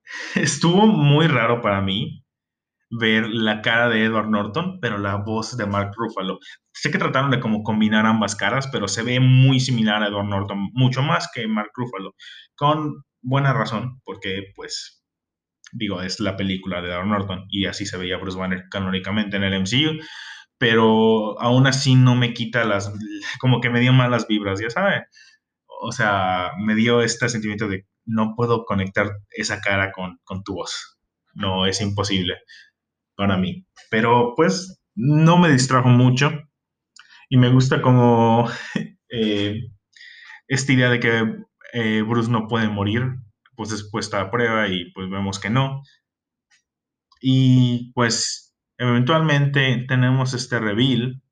estuvo 0.37 0.87
muy 0.87 1.27
raro 1.27 1.61
para 1.61 1.83
mí 1.83 2.22
ver 2.93 3.29
la 3.29 3.63
cara 3.63 3.89
de 3.89 4.05
Edward 4.05 4.29
Norton, 4.29 4.79
pero 4.81 4.99
la 4.99 5.17
voz 5.17 5.57
de 5.57 5.65
Mark 5.65 5.93
Ruffalo. 5.97 6.39
Sé 6.73 6.91
que 6.91 6.99
trataron 6.99 7.31
de 7.31 7.41
como 7.41 7.63
combinar 7.63 8.05
ambas 8.05 8.37
caras, 8.37 8.69
pero 8.71 8.87
se 8.87 9.03
ve 9.03 9.19
muy 9.19 9.61
similar 9.61 10.03
a 10.03 10.09
Edward 10.09 10.27
Norton, 10.27 10.69
mucho 10.75 11.03
más 11.03 11.31
que 11.35 11.49
Mark 11.49 11.71
Ruffalo, 11.75 12.15
con 12.55 13.03
buena 13.23 13.55
razón, 13.55 14.01
porque 14.05 14.53
pues 14.55 15.03
digo, 15.73 16.03
es 16.03 16.21
la 16.21 16.37
película 16.37 16.83
de 16.83 16.91
Edward 16.91 17.07
Norton 17.07 17.47
y 17.49 17.65
así 17.65 17.87
se 17.87 17.97
veía 17.97 18.19
Bruce 18.19 18.39
Banner 18.39 18.65
canónicamente 18.71 19.39
en 19.39 19.45
el 19.45 19.59
MCU, 19.63 19.99
pero 20.59 21.41
aún 21.41 21.67
así 21.67 21.95
no 21.95 22.15
me 22.15 22.35
quita 22.35 22.65
las, 22.65 22.93
como 23.41 23.63
que 23.63 23.71
me 23.71 23.81
dio 23.81 23.95
malas 23.95 24.27
vibras, 24.29 24.61
ya 24.61 24.69
saben. 24.69 25.03
O 25.81 25.93
sea, 25.93 26.53
me 26.59 26.75
dio 26.75 27.01
este 27.01 27.29
sentimiento 27.31 27.69
de 27.69 27.87
no 28.05 28.35
puedo 28.37 28.65
conectar 28.65 29.11
esa 29.31 29.61
cara 29.63 29.93
con, 29.93 30.19
con 30.25 30.43
tu 30.45 30.55
voz. 30.55 30.99
No, 31.35 31.67
es 31.67 31.81
imposible 31.81 32.35
para 33.17 33.37
mí. 33.37 33.67
Pero 33.91 34.35
pues 34.37 34.81
no 34.95 35.39
me 35.39 35.51
distrajo 35.51 35.89
mucho 35.89 36.31
y 37.29 37.37
me 37.37 37.51
gusta 37.51 37.81
como 37.83 38.49
eh, 39.11 39.71
esta 40.49 40.73
idea 40.73 40.91
de 40.91 41.01
que 41.01 41.37
eh, 41.73 42.03
Bruce 42.03 42.31
no 42.31 42.47
puede 42.47 42.69
morir, 42.69 43.03
pues 43.57 43.73
es 43.73 43.89
puesta 43.91 44.21
a 44.21 44.31
prueba 44.31 44.69
y 44.69 44.93
pues 44.93 45.09
vemos 45.11 45.39
que 45.39 45.51
no. 45.51 45.83
Y 47.21 47.93
pues 47.95 48.55
eventualmente 48.79 49.85
tenemos 49.89 50.35
este 50.35 50.59
reveal 50.59 51.23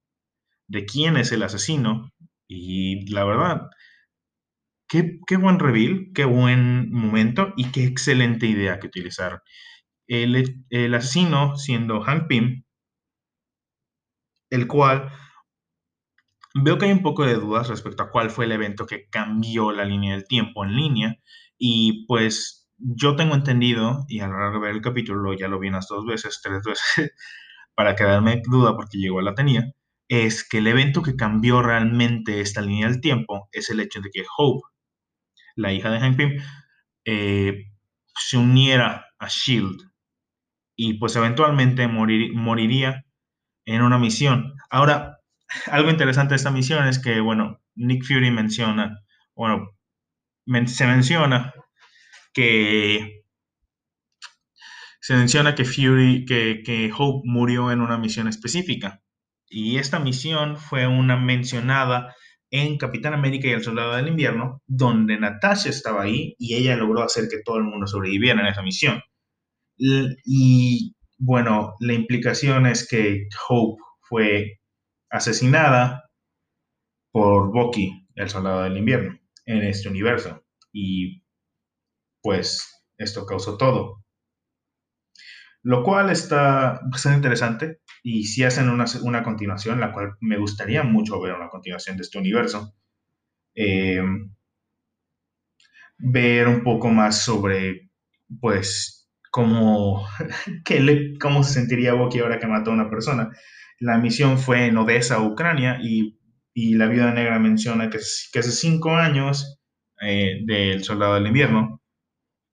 de 0.68 0.86
quién 0.86 1.16
es 1.16 1.32
el 1.32 1.42
asesino 1.42 2.12
y 2.48 3.10
la 3.12 3.24
verdad, 3.24 3.62
qué, 4.88 5.18
qué 5.26 5.36
buen 5.36 5.58
reveal, 5.58 6.10
qué 6.14 6.24
buen 6.24 6.90
momento 6.92 7.52
y 7.56 7.70
qué 7.72 7.84
excelente 7.84 8.46
idea 8.46 8.78
que 8.78 8.86
utilizar 8.86 9.42
el, 10.10 10.94
asesino 10.94 11.56
siendo 11.56 12.00
Hank 12.00 12.26
Pym, 12.26 12.64
el 14.50 14.66
cual 14.66 15.12
veo 16.54 16.78
que 16.78 16.86
hay 16.86 16.92
un 16.92 17.02
poco 17.02 17.24
de 17.24 17.34
dudas 17.34 17.68
respecto 17.68 18.02
a 18.02 18.10
cuál 18.10 18.30
fue 18.30 18.46
el 18.46 18.52
evento 18.52 18.86
que 18.86 19.08
cambió 19.08 19.70
la 19.70 19.84
línea 19.84 20.14
del 20.14 20.26
tiempo 20.26 20.64
en 20.64 20.76
línea. 20.76 21.16
Y 21.58 22.06
pues 22.06 22.68
yo 22.78 23.14
tengo 23.14 23.34
entendido, 23.34 24.04
y 24.08 24.20
al 24.20 24.32
ver 24.60 24.72
el 24.74 24.82
capítulo 24.82 25.32
ya 25.34 25.48
lo 25.48 25.60
vi 25.60 25.68
unas 25.68 25.86
dos 25.88 26.04
veces, 26.06 26.40
tres 26.42 26.62
veces, 26.64 27.12
para 27.74 27.94
quedarme 27.94 28.42
duda 28.44 28.74
porque 28.76 28.98
llegó 28.98 29.20
a 29.20 29.22
la 29.22 29.34
tenía, 29.34 29.72
es 30.08 30.48
que 30.48 30.58
el 30.58 30.66
evento 30.66 31.02
que 31.02 31.16
cambió 31.16 31.62
realmente 31.62 32.40
esta 32.40 32.62
línea 32.62 32.88
del 32.88 33.00
tiempo 33.00 33.48
es 33.52 33.70
el 33.70 33.80
hecho 33.80 34.00
de 34.00 34.10
que 34.10 34.24
Hope, 34.36 34.66
la 35.56 35.72
hija 35.72 35.90
de 35.90 36.00
Hank 36.00 36.16
Pym, 36.16 36.42
eh, 37.04 37.66
se 38.16 38.38
uniera 38.38 39.06
a 39.18 39.28
Shield 39.28 39.89
y 40.82 40.94
pues 40.94 41.14
eventualmente 41.14 41.88
morir, 41.88 42.32
moriría 42.32 43.04
en 43.66 43.82
una 43.82 43.98
misión. 43.98 44.54
Ahora, 44.70 45.18
algo 45.66 45.90
interesante 45.90 46.30
de 46.30 46.36
esta 46.36 46.50
misión 46.50 46.88
es 46.88 46.98
que, 46.98 47.20
bueno, 47.20 47.60
Nick 47.74 48.02
Fury 48.06 48.30
menciona, 48.30 48.98
bueno, 49.34 49.72
se 50.64 50.86
menciona 50.86 51.52
que 52.32 53.24
se 55.02 55.14
menciona 55.16 55.54
que 55.54 55.66
Fury, 55.66 56.24
que, 56.24 56.62
que 56.64 56.90
Hope 56.96 57.28
murió 57.28 57.70
en 57.72 57.82
una 57.82 57.98
misión 57.98 58.26
específica. 58.26 59.02
Y 59.50 59.76
esta 59.76 59.98
misión 59.98 60.56
fue 60.56 60.86
una 60.86 61.18
mencionada 61.18 62.16
en 62.50 62.78
Capitán 62.78 63.12
América 63.12 63.48
y 63.48 63.50
el 63.50 63.62
Soldado 63.62 63.96
del 63.96 64.08
Invierno, 64.08 64.62
donde 64.66 65.20
Natasha 65.20 65.68
estaba 65.68 66.04
ahí 66.04 66.36
y 66.38 66.54
ella 66.54 66.74
logró 66.76 67.02
hacer 67.02 67.24
que 67.30 67.42
todo 67.44 67.58
el 67.58 67.64
mundo 67.64 67.86
sobreviviera 67.86 68.40
en 68.40 68.46
esa 68.46 68.62
misión. 68.62 69.02
Y 69.80 70.94
bueno, 71.18 71.74
la 71.80 71.94
implicación 71.94 72.66
es 72.66 72.86
que 72.86 73.28
Hope 73.48 73.82
fue 74.02 74.60
asesinada 75.10 76.10
por 77.12 77.50
Bucky, 77.52 78.06
el 78.14 78.28
soldado 78.28 78.62
del 78.62 78.76
invierno, 78.76 79.18
en 79.46 79.62
este 79.64 79.88
universo. 79.88 80.44
Y 80.72 81.22
pues 82.22 82.84
esto 82.98 83.24
causó 83.26 83.56
todo. 83.56 84.04
Lo 85.62 85.82
cual 85.82 86.10
está 86.10 86.80
bastante 86.90 87.16
interesante. 87.16 87.80
Y 88.02 88.24
si 88.24 88.44
hacen 88.44 88.68
una, 88.70 88.86
una 89.02 89.22
continuación, 89.22 89.80
la 89.80 89.92
cual 89.92 90.16
me 90.20 90.38
gustaría 90.38 90.82
mucho 90.82 91.20
ver 91.20 91.34
una 91.34 91.48
continuación 91.48 91.96
de 91.96 92.02
este 92.02 92.18
universo, 92.18 92.74
eh, 93.54 94.02
ver 95.98 96.48
un 96.48 96.62
poco 96.62 96.88
más 96.88 97.22
sobre, 97.22 97.90
pues, 98.40 98.99
cómo, 99.30 100.06
le, 100.68 101.18
cómo 101.18 101.42
se 101.42 101.54
sentiría 101.54 101.94
Bucky 101.94 102.20
ahora 102.20 102.38
que 102.38 102.46
mató 102.46 102.70
a 102.70 102.74
una 102.74 102.90
persona. 102.90 103.30
La 103.78 103.98
misión 103.98 104.38
fue 104.38 104.66
en 104.66 104.76
Odessa, 104.76 105.20
Ucrania, 105.22 105.78
y, 105.82 106.16
la 106.54 106.88
Viuda 106.88 107.12
Negra 107.12 107.38
menciona 107.38 107.88
que, 107.88 107.98
que 108.32 108.38
hace 108.40 108.50
cinco 108.50 108.94
años 108.94 109.58
eh, 110.02 110.40
del 110.44 110.84
Soldado 110.84 111.14
del 111.14 111.28
Invierno, 111.28 111.80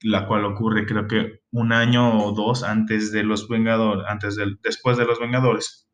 la 0.01 0.27
cual 0.27 0.45
ocurre 0.45 0.85
creo 0.85 1.07
que 1.07 1.41
un 1.51 1.73
año 1.73 2.23
o 2.23 2.31
dos 2.31 2.63
antes 2.63 3.11
de 3.11 3.23
los 3.23 3.49
Vengadores, 3.49 4.05
antes 4.07 4.35
del, 4.37 4.59
después 4.63 4.97
de 4.97 5.05
los 5.05 5.19
Vengadores, 5.19 5.89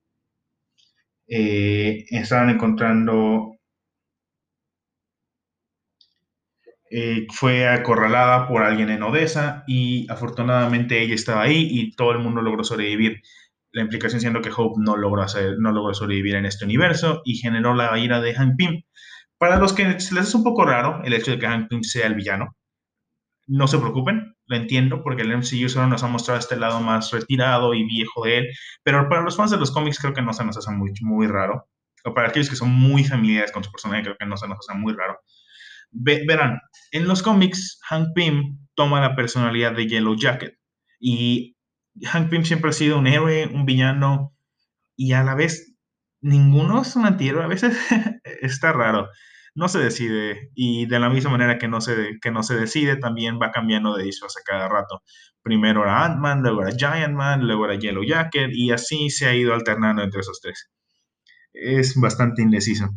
eh, 1.27 2.05
estaban 2.09 2.49
encontrando 2.49 3.52
Eh, 6.95 7.25
fue 7.31 7.67
acorralada 7.67 8.47
por 8.47 8.61
alguien 8.61 8.91
en 8.91 9.01
Odessa 9.01 9.63
y 9.65 10.05
afortunadamente 10.11 11.01
ella 11.01 11.15
estaba 11.15 11.41
ahí 11.41 11.67
y 11.71 11.95
todo 11.95 12.11
el 12.11 12.19
mundo 12.19 12.43
logró 12.43 12.63
sobrevivir. 12.63 13.23
La 13.71 13.81
implicación 13.81 14.21
siendo 14.21 14.41
que 14.41 14.51
Hope 14.55 14.79
no 14.79 14.95
logró, 14.95 15.23
hacer, 15.23 15.55
no 15.57 15.71
logró 15.71 15.95
sobrevivir 15.95 16.35
en 16.35 16.45
este 16.45 16.65
universo 16.65 17.23
y 17.25 17.37
generó 17.37 17.73
la 17.73 17.97
ira 17.97 18.21
de 18.21 18.35
Hank 18.35 18.57
Pym. 18.57 18.83
Para 19.39 19.57
los 19.57 19.73
que 19.73 19.85
les 19.85 20.11
es 20.11 20.35
un 20.35 20.43
poco 20.43 20.65
raro 20.65 21.01
el 21.03 21.13
hecho 21.13 21.31
de 21.31 21.39
que 21.39 21.47
Hank 21.47 21.67
Pym 21.67 21.81
sea 21.81 22.05
el 22.05 22.13
villano, 22.13 22.55
no 23.47 23.67
se 23.67 23.79
preocupen, 23.79 24.35
lo 24.45 24.55
entiendo, 24.55 25.01
porque 25.03 25.23
el 25.23 25.35
MCU 25.35 25.69
solo 25.69 25.87
nos 25.87 26.03
ha 26.03 26.07
mostrado 26.07 26.39
este 26.39 26.57
lado 26.57 26.79
más 26.79 27.11
retirado 27.11 27.73
y 27.73 27.85
viejo 27.85 28.23
de 28.25 28.37
él, 28.37 28.47
pero 28.83 29.09
para 29.09 29.23
los 29.23 29.35
fans 29.35 29.49
de 29.49 29.57
los 29.57 29.71
cómics 29.71 29.99
creo 29.99 30.13
que 30.13 30.21
no 30.21 30.33
se 30.33 30.45
nos 30.45 30.57
hace 30.57 30.71
muy, 30.71 30.91
muy 31.01 31.25
raro, 31.25 31.67
o 32.05 32.13
para 32.13 32.29
aquellos 32.29 32.49
que 32.49 32.55
son 32.55 32.69
muy 32.69 33.03
familiares 33.03 33.51
con 33.51 33.63
su 33.63 33.71
personaje 33.71 34.03
creo 34.03 34.17
que 34.17 34.27
no 34.27 34.37
se 34.37 34.47
nos 34.47 34.59
hace 34.59 34.77
muy 34.77 34.93
raro. 34.93 35.19
Verán, 35.93 36.59
en 36.91 37.07
los 37.07 37.23
cómics, 37.23 37.79
Hank 37.89 38.09
Pym 38.13 38.59
toma 38.75 39.01
la 39.01 39.15
personalidad 39.15 39.73
de 39.73 39.87
Yellow 39.87 40.15
Jacket, 40.17 40.57
y 40.99 41.55
Hank 42.05 42.29
Pym 42.29 42.45
siempre 42.45 42.69
ha 42.69 42.73
sido 42.73 42.97
un 42.97 43.07
héroe, 43.07 43.47
un 43.47 43.65
villano, 43.65 44.35
y 44.95 45.13
a 45.13 45.23
la 45.23 45.35
vez 45.35 45.75
ninguno 46.21 46.81
es 46.81 46.95
un 46.95 47.05
antihéroe, 47.05 47.43
a 47.43 47.47
veces 47.47 47.77
está 48.41 48.71
raro 48.73 49.09
no 49.55 49.67
se 49.67 49.79
decide 49.79 50.49
y 50.55 50.85
de 50.87 50.99
la 50.99 51.09
misma 51.09 51.31
manera 51.31 51.57
que 51.57 51.67
no 51.67 51.81
se, 51.81 52.17
que 52.21 52.31
no 52.31 52.43
se 52.43 52.55
decide, 52.55 52.95
también 52.95 53.39
va 53.41 53.51
cambiando 53.51 53.95
de 53.95 54.03
disfraz 54.03 54.35
cada 54.45 54.67
rato. 54.67 55.03
Primero 55.41 55.83
era 55.83 56.05
Ant-Man, 56.05 56.41
luego 56.41 56.63
era 56.63 56.75
Giant 56.75 57.13
Man, 57.13 57.45
luego 57.45 57.65
era 57.65 57.75
Yellow 57.75 58.03
Jacket 58.03 58.49
y 58.51 58.71
así 58.71 59.09
se 59.09 59.27
ha 59.27 59.35
ido 59.35 59.53
alternando 59.53 60.01
entre 60.03 60.21
esos 60.21 60.39
tres. 60.41 60.71
Es 61.53 61.95
bastante 61.95 62.41
indeciso. 62.41 62.89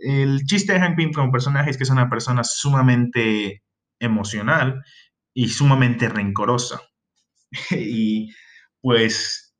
El 0.00 0.44
chiste 0.46 0.72
de 0.72 0.80
Hank 0.80 0.96
Pym 0.96 1.12
como 1.12 1.30
personaje 1.30 1.70
es 1.70 1.76
que 1.76 1.84
es 1.84 1.90
una 1.90 2.08
persona 2.08 2.42
sumamente 2.42 3.62
emocional 4.00 4.82
y 5.34 5.48
sumamente 5.48 6.08
rencorosa. 6.08 6.80
y 7.70 8.32
pues 8.80 9.54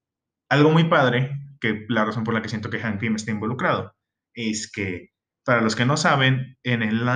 algo 0.48 0.70
muy 0.70 0.84
padre, 0.84 1.32
que 1.60 1.84
la 1.88 2.04
razón 2.04 2.24
por 2.24 2.34
la 2.34 2.42
que 2.42 2.48
siento 2.48 2.70
que 2.70 2.80
Hank 2.80 2.98
Pym 2.98 3.16
está 3.16 3.30
involucrado, 3.30 3.94
es 4.34 4.70
que 4.70 5.10
para 5.44 5.60
los 5.60 5.76
que 5.76 5.84
no 5.84 5.96
saben, 5.96 6.58
en 6.62 6.82
el, 6.82 7.08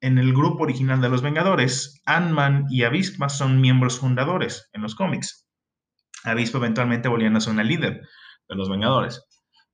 en, 0.00 0.18
el 0.18 0.32
grupo 0.32 0.64
original 0.64 1.00
de 1.00 1.08
los 1.08 1.22
Vengadores, 1.22 2.00
Ant-Man 2.06 2.66
y 2.70 2.82
Avispa 2.84 3.28
son 3.28 3.60
miembros 3.60 3.98
fundadores 3.98 4.68
en 4.72 4.82
los 4.82 4.94
cómics. 4.94 5.46
Avispa 6.24 6.58
eventualmente 6.58 7.08
volvían 7.08 7.36
a 7.36 7.40
ser 7.40 7.52
una 7.52 7.64
líder 7.64 8.02
de 8.48 8.56
los 8.56 8.68
Vengadores, 8.68 9.24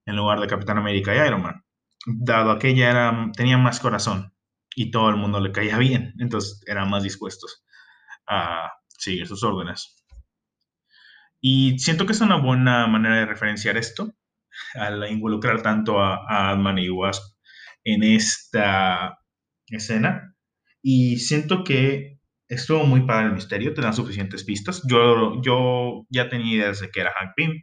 en 0.07 0.17
lugar 0.17 0.41
de 0.41 0.47
Capitán 0.47 0.79
América 0.79 1.15
y 1.15 1.27
Iron 1.27 1.43
Man, 1.43 1.64
dado 2.07 2.59
que 2.59 2.69
ella 2.69 2.91
era, 2.91 3.31
tenía 3.37 3.59
más 3.59 3.81
corazón 3.81 4.33
y 4.75 4.91
todo 4.91 5.11
el 5.11 5.17
mundo 5.17 5.41
le 5.41 5.53
caía 5.53 5.79
bien, 5.79 6.15
entonces 6.19 6.63
eran 6.67 6.91
más 6.91 7.03
dispuestos 7.03 7.65
a 8.27 8.73
seguir 8.89 9.27
sus 9.27 9.43
órdenes. 9.43 9.97
Y 11.41 11.79
siento 11.79 12.07
que 12.07 12.13
es 12.13 12.21
una 12.21 12.37
buena 12.37 12.87
manera 12.87 13.17
de 13.17 13.27
referenciar 13.27 13.77
esto, 13.77 14.13
al 14.75 15.11
involucrar 15.11 15.63
tanto 15.63 16.01
a, 16.01 16.53
a 16.53 16.81
y 16.81 16.91
Wasp 16.91 17.23
en 17.85 18.03
esta 18.03 19.19
escena. 19.67 20.35
Y 20.83 21.19
siento 21.19 21.65
que 21.65 22.19
estuvo 22.49 22.85
muy 22.85 23.07
padre 23.07 23.27
el 23.27 23.35
misterio, 23.35 23.75
te 23.75 23.83
dan 23.83 23.95
suficientes 23.95 24.45
pistas. 24.45 24.83
Yo, 24.89 25.41
yo 25.43 26.07
ya 26.09 26.29
tenía 26.29 26.57
ideas 26.57 26.81
de 26.81 26.91
que 26.91 27.01
era 27.01 27.13
Hank 27.13 27.33
Pym 27.37 27.63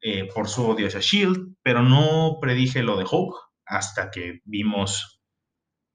eh, 0.00 0.28
por 0.34 0.48
su 0.48 0.66
odio 0.66 0.86
hacia 0.86 1.00
Shield, 1.00 1.56
pero 1.62 1.82
no 1.82 2.38
predije 2.40 2.82
lo 2.82 2.96
de 2.96 3.06
Hope 3.10 3.36
hasta 3.66 4.10
que 4.10 4.40
vimos, 4.44 5.22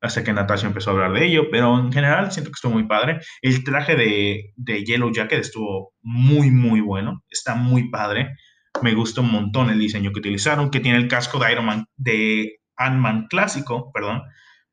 hasta 0.01 0.23
que 0.23 0.33
Natasha 0.33 0.67
empezó 0.67 0.89
a 0.89 0.93
hablar 0.93 1.13
de 1.13 1.25
ello. 1.25 1.49
Pero 1.51 1.79
en 1.79 1.91
general 1.91 2.31
siento 2.31 2.51
que 2.51 2.55
estuvo 2.55 2.73
muy 2.73 2.87
padre. 2.87 3.19
El 3.41 3.63
traje 3.63 3.95
de, 3.95 4.53
de 4.55 4.83
Yellow 4.83 5.11
Jacket 5.11 5.39
estuvo 5.39 5.93
muy, 6.01 6.51
muy 6.51 6.81
bueno, 6.81 7.23
está 7.29 7.55
muy 7.55 7.89
padre. 7.89 8.35
Me 8.81 8.93
gusta 8.93 9.21
un 9.21 9.31
montón 9.31 9.69
el 9.69 9.79
diseño 9.79 10.11
que 10.11 10.19
utilizaron, 10.19 10.71
que 10.71 10.79
tiene 10.79 10.97
el 10.97 11.07
casco 11.07 11.39
de 11.39 11.51
Iron 11.51 11.65
Man, 11.65 11.85
de 11.97 12.59
Ant-Man 12.77 13.27
clásico, 13.29 13.91
perdón. 13.93 14.23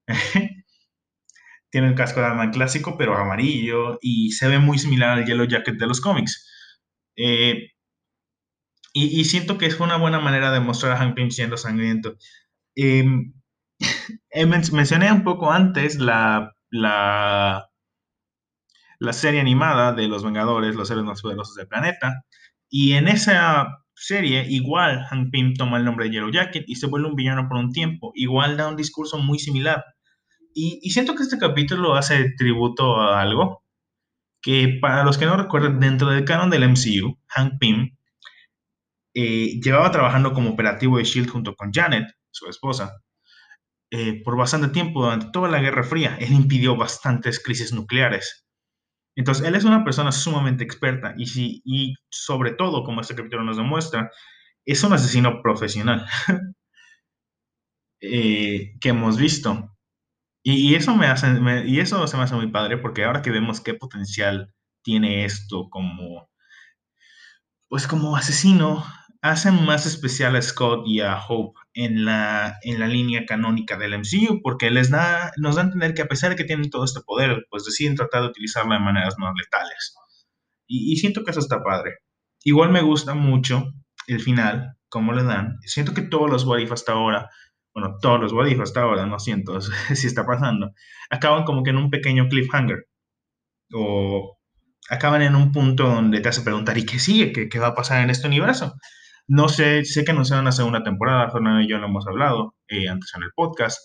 tiene 1.70 1.88
el 1.88 1.94
casco 1.94 2.20
de 2.20 2.26
Ant-Man 2.26 2.52
clásico, 2.52 2.96
pero 2.96 3.16
amarillo, 3.16 3.98
y 4.00 4.32
se 4.32 4.48
ve 4.48 4.58
muy 4.58 4.78
similar 4.78 5.10
al 5.10 5.26
Yellow 5.26 5.46
Jacket 5.46 5.76
de 5.76 5.86
los 5.86 6.00
cómics. 6.00 6.46
Eh, 7.16 7.70
y, 8.98 9.24
siento 9.26 9.58
que 9.58 9.66
es 9.66 9.78
una 9.78 9.98
buena 9.98 10.20
manera 10.20 10.50
de 10.50 10.60
mostrar 10.60 10.92
a 10.92 10.96
Hank 10.96 11.14
Pym 11.14 11.30
siendo 11.30 11.58
sangriento. 11.58 12.16
Em, 12.76 13.32
eh, 14.30 14.46
mencioné 14.46 15.10
un 15.12 15.24
poco 15.24 15.50
antes 15.50 15.98
la, 15.98 16.54
la, 16.70 17.68
la 18.98 19.12
serie 19.12 19.40
animada 19.40 19.92
de 19.92 20.08
Los 20.08 20.24
Vengadores, 20.24 20.76
los 20.76 20.90
héroes 20.90 21.06
más 21.06 21.22
poderosos 21.22 21.54
del 21.56 21.68
planeta. 21.68 22.24
Y 22.68 22.92
en 22.92 23.08
esa 23.08 23.66
serie, 23.94 24.46
igual 24.48 25.04
Hank 25.06 25.30
Pym 25.30 25.54
toma 25.54 25.78
el 25.78 25.84
nombre 25.84 26.06
de 26.06 26.12
Yellow 26.12 26.30
Jacket 26.30 26.64
y 26.66 26.76
se 26.76 26.86
vuelve 26.86 27.08
un 27.08 27.16
villano 27.16 27.48
por 27.48 27.58
un 27.58 27.72
tiempo. 27.72 28.12
Igual 28.14 28.56
da 28.56 28.68
un 28.68 28.76
discurso 28.76 29.18
muy 29.18 29.38
similar. 29.38 29.84
Y, 30.54 30.90
siento 30.90 31.14
que 31.14 31.22
este 31.22 31.38
capítulo 31.38 31.94
hace 31.96 32.32
tributo 32.36 32.96
a 32.96 33.20
algo 33.20 33.62
que 34.42 34.78
para 34.80 35.04
los 35.04 35.18
que 35.18 35.26
no 35.26 35.36
recuerdan, 35.36 35.80
dentro 35.80 36.08
del 36.10 36.24
canon 36.24 36.50
del 36.50 36.64
MCU, 36.64 37.18
Hank 37.28 37.54
Pym 37.58 37.96
eh, 39.14 39.60
llevaba 39.62 39.90
trabajando 39.90 40.32
como 40.32 40.50
operativo 40.50 40.98
de 40.98 41.04
SHIELD 41.04 41.28
junto 41.28 41.54
con 41.56 41.72
Janet, 41.72 42.06
su 42.36 42.48
esposa, 42.48 43.02
eh, 43.90 44.22
por 44.24 44.36
bastante 44.36 44.68
tiempo 44.68 45.02
durante 45.02 45.30
toda 45.32 45.48
la 45.48 45.60
Guerra 45.60 45.84
Fría. 45.84 46.16
Él 46.20 46.32
impidió 46.32 46.76
bastantes 46.76 47.42
crisis 47.42 47.72
nucleares. 47.72 48.46
Entonces, 49.16 49.46
él 49.46 49.54
es 49.54 49.64
una 49.64 49.84
persona 49.84 50.12
sumamente 50.12 50.64
experta 50.64 51.14
y, 51.16 51.26
si, 51.26 51.62
y 51.64 51.94
sobre 52.10 52.52
todo, 52.52 52.84
como 52.84 53.00
este 53.00 53.14
capítulo 53.14 53.44
nos 53.44 53.56
demuestra, 53.56 54.10
es 54.66 54.82
un 54.84 54.92
asesino 54.92 55.40
profesional 55.42 56.06
eh, 58.00 58.74
que 58.80 58.88
hemos 58.90 59.16
visto. 59.16 59.72
Y, 60.42 60.74
eso 60.76 60.94
me 60.94 61.06
hace, 61.06 61.28
y 61.66 61.80
eso 61.80 62.06
se 62.06 62.16
me 62.16 62.24
hace 62.24 62.36
muy 62.36 62.50
padre 62.52 62.78
porque 62.78 63.04
ahora 63.04 63.22
que 63.22 63.30
vemos 63.30 63.60
qué 63.60 63.74
potencial 63.74 64.52
tiene 64.82 65.24
esto 65.24 65.68
como, 65.70 66.30
pues 67.68 67.86
como 67.88 68.16
asesino, 68.16 68.84
hacen 69.22 69.64
más 69.64 69.86
especial 69.86 70.36
a 70.36 70.42
Scott 70.42 70.84
y 70.86 71.00
a 71.00 71.18
Hope 71.26 71.58
en 71.76 72.06
la, 72.06 72.58
en 72.62 72.80
la 72.80 72.88
línea 72.88 73.26
canónica 73.26 73.76
del 73.76 73.98
MCU, 73.98 74.40
porque 74.42 74.70
les 74.70 74.90
da, 74.90 75.32
nos 75.36 75.56
da 75.56 75.62
a 75.62 75.64
entender 75.66 75.92
que 75.92 76.00
a 76.00 76.08
pesar 76.08 76.30
de 76.30 76.36
que 76.36 76.44
tienen 76.44 76.70
todo 76.70 76.84
este 76.86 77.02
poder, 77.02 77.46
pues 77.50 77.66
deciden 77.66 77.94
tratar 77.94 78.22
de 78.22 78.28
utilizarlo 78.28 78.72
de 78.72 78.80
maneras 78.80 79.16
más 79.18 79.34
letales. 79.36 79.94
Y, 80.66 80.96
siento 80.96 81.22
que 81.22 81.32
eso 81.32 81.40
está 81.40 81.62
padre. 81.62 81.98
Igual 82.42 82.70
me 82.70 82.80
gusta 82.80 83.12
mucho 83.12 83.74
el 84.06 84.20
final, 84.20 84.78
cómo 84.88 85.12
le 85.12 85.22
dan. 85.22 85.58
Siento 85.60 85.92
que 85.92 86.00
todos 86.00 86.30
los 86.30 86.44
What 86.44 86.72
hasta 86.72 86.92
ahora, 86.92 87.28
bueno, 87.74 87.96
todos 88.00 88.20
los 88.20 88.32
What 88.32 88.48
hasta 88.58 88.80
ahora, 88.80 89.04
no 89.04 89.18
siento 89.18 89.60
si 89.94 90.06
está 90.06 90.24
pasando, 90.24 90.72
acaban 91.10 91.44
como 91.44 91.62
que 91.62 91.70
en 91.70 91.76
un 91.76 91.90
pequeño 91.90 92.28
cliffhanger. 92.28 92.86
O 93.74 94.38
acaban 94.88 95.20
en 95.20 95.36
un 95.36 95.52
punto 95.52 95.84
donde 95.84 96.20
te 96.20 96.30
hace 96.30 96.40
preguntar, 96.40 96.78
¿y 96.78 96.86
qué 96.86 96.98
sigue? 96.98 97.32
¿Qué, 97.32 97.50
qué 97.50 97.58
va 97.58 97.68
a 97.68 97.74
pasar 97.74 98.02
en 98.02 98.08
este 98.08 98.28
universo? 98.28 98.76
No 99.28 99.48
sé, 99.48 99.84
sé 99.84 100.04
que 100.04 100.12
no 100.12 100.24
se 100.24 100.34
van 100.34 100.46
a 100.46 100.52
segunda 100.52 100.82
temporada, 100.82 101.30
Fernando 101.30 101.60
y 101.60 101.68
yo 101.68 101.78
lo 101.78 101.86
hemos 101.86 102.06
hablado 102.06 102.54
eh, 102.68 102.88
antes 102.88 103.12
en 103.16 103.24
el 103.24 103.30
podcast, 103.34 103.78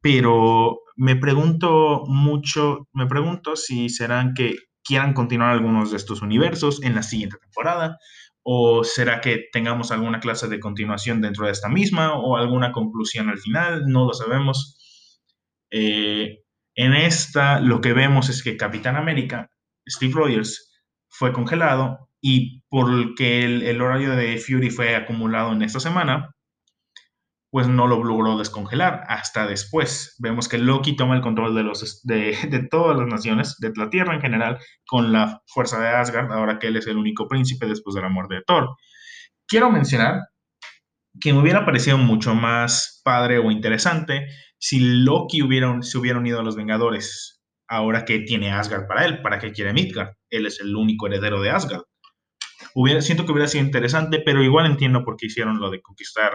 pero 0.00 0.80
me 0.96 1.16
pregunto 1.16 2.04
mucho, 2.06 2.88
me 2.92 3.06
pregunto 3.06 3.56
si 3.56 3.88
serán 3.88 4.34
que 4.34 4.56
quieran 4.84 5.14
continuar 5.14 5.50
algunos 5.50 5.90
de 5.90 5.96
estos 5.96 6.22
universos 6.22 6.82
en 6.82 6.94
la 6.94 7.02
siguiente 7.02 7.38
temporada, 7.38 7.98
o 8.42 8.84
será 8.84 9.20
que 9.20 9.44
tengamos 9.52 9.92
alguna 9.92 10.20
clase 10.20 10.48
de 10.48 10.60
continuación 10.60 11.20
dentro 11.20 11.46
de 11.46 11.52
esta 11.52 11.68
misma, 11.68 12.14
o 12.14 12.36
alguna 12.36 12.72
conclusión 12.72 13.30
al 13.30 13.38
final, 13.38 13.84
no 13.86 14.04
lo 14.06 14.12
sabemos. 14.12 14.76
Eh, 15.70 16.40
en 16.74 16.94
esta 16.94 17.60
lo 17.60 17.80
que 17.80 17.92
vemos 17.92 18.28
es 18.28 18.42
que 18.42 18.56
Capitán 18.56 18.96
América, 18.96 19.50
Steve 19.88 20.12
Rogers, 20.14 20.72
fue 21.08 21.32
congelado 21.32 22.10
y 22.22 22.62
porque 22.70 23.44
el, 23.44 23.62
el, 23.64 23.82
horario 23.82 24.14
de 24.14 24.38
Fury 24.38 24.70
fue 24.70 24.94
acumulado 24.94 25.52
en 25.52 25.62
esta 25.62 25.80
semana, 25.80 26.30
pues 27.50 27.66
no 27.66 27.86
lo 27.86 28.02
logró 28.02 28.38
descongelar 28.38 29.04
hasta 29.08 29.46
después. 29.46 30.14
Vemos 30.20 30.48
que 30.48 30.56
Loki 30.56 30.96
toma 30.96 31.16
el 31.16 31.20
control 31.20 31.54
de, 31.54 31.64
los, 31.64 32.00
de, 32.04 32.38
de, 32.48 32.68
todas 32.68 32.96
las 32.96 33.08
naciones, 33.08 33.56
de 33.58 33.72
la 33.76 33.90
Tierra 33.90 34.14
en 34.14 34.22
general, 34.22 34.58
con 34.86 35.12
la 35.12 35.42
fuerza 35.46 35.80
de 35.80 35.88
Asgard, 35.88 36.32
ahora 36.32 36.58
que 36.60 36.68
él 36.68 36.76
es 36.76 36.86
el 36.86 36.96
único 36.96 37.28
príncipe 37.28 37.66
después 37.66 37.94
de 37.94 38.02
la 38.02 38.08
muerte 38.08 38.36
de 38.36 38.42
Thor. 38.46 38.68
Quiero 39.46 39.70
mencionar 39.70 40.20
que 41.20 41.32
me 41.32 41.40
hubiera 41.40 41.66
parecido 41.66 41.98
mucho 41.98 42.34
más 42.34 43.02
padre 43.04 43.38
o 43.38 43.50
interesante 43.50 44.28
si 44.58 44.78
Loki 44.78 45.42
hubiera, 45.42 45.82
se 45.82 45.98
hubiera 45.98 46.20
unido 46.20 46.40
a 46.40 46.44
los 46.44 46.56
Vengadores, 46.56 47.42
ahora 47.68 48.04
que 48.04 48.20
tiene 48.20 48.52
Asgard 48.52 48.86
para 48.86 49.04
él, 49.04 49.20
para 49.22 49.40
que 49.40 49.50
quiere 49.50 49.72
Midgard. 49.72 50.14
Él 50.30 50.46
es 50.46 50.60
el 50.60 50.76
único 50.76 51.08
heredero 51.08 51.42
de 51.42 51.50
Asgard 51.50 51.82
siento 53.00 53.24
que 53.24 53.32
hubiera 53.32 53.48
sido 53.48 53.64
interesante, 53.64 54.20
pero 54.20 54.42
igual 54.42 54.66
entiendo 54.66 55.04
por 55.04 55.16
qué 55.16 55.26
hicieron 55.26 55.60
lo 55.60 55.70
de 55.70 55.80
conquistar 55.82 56.32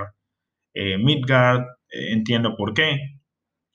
eh, 0.73 0.97
Midgard, 0.97 1.61
eh, 1.89 2.13
entiendo 2.13 2.55
por 2.55 2.73
qué. 2.73 2.99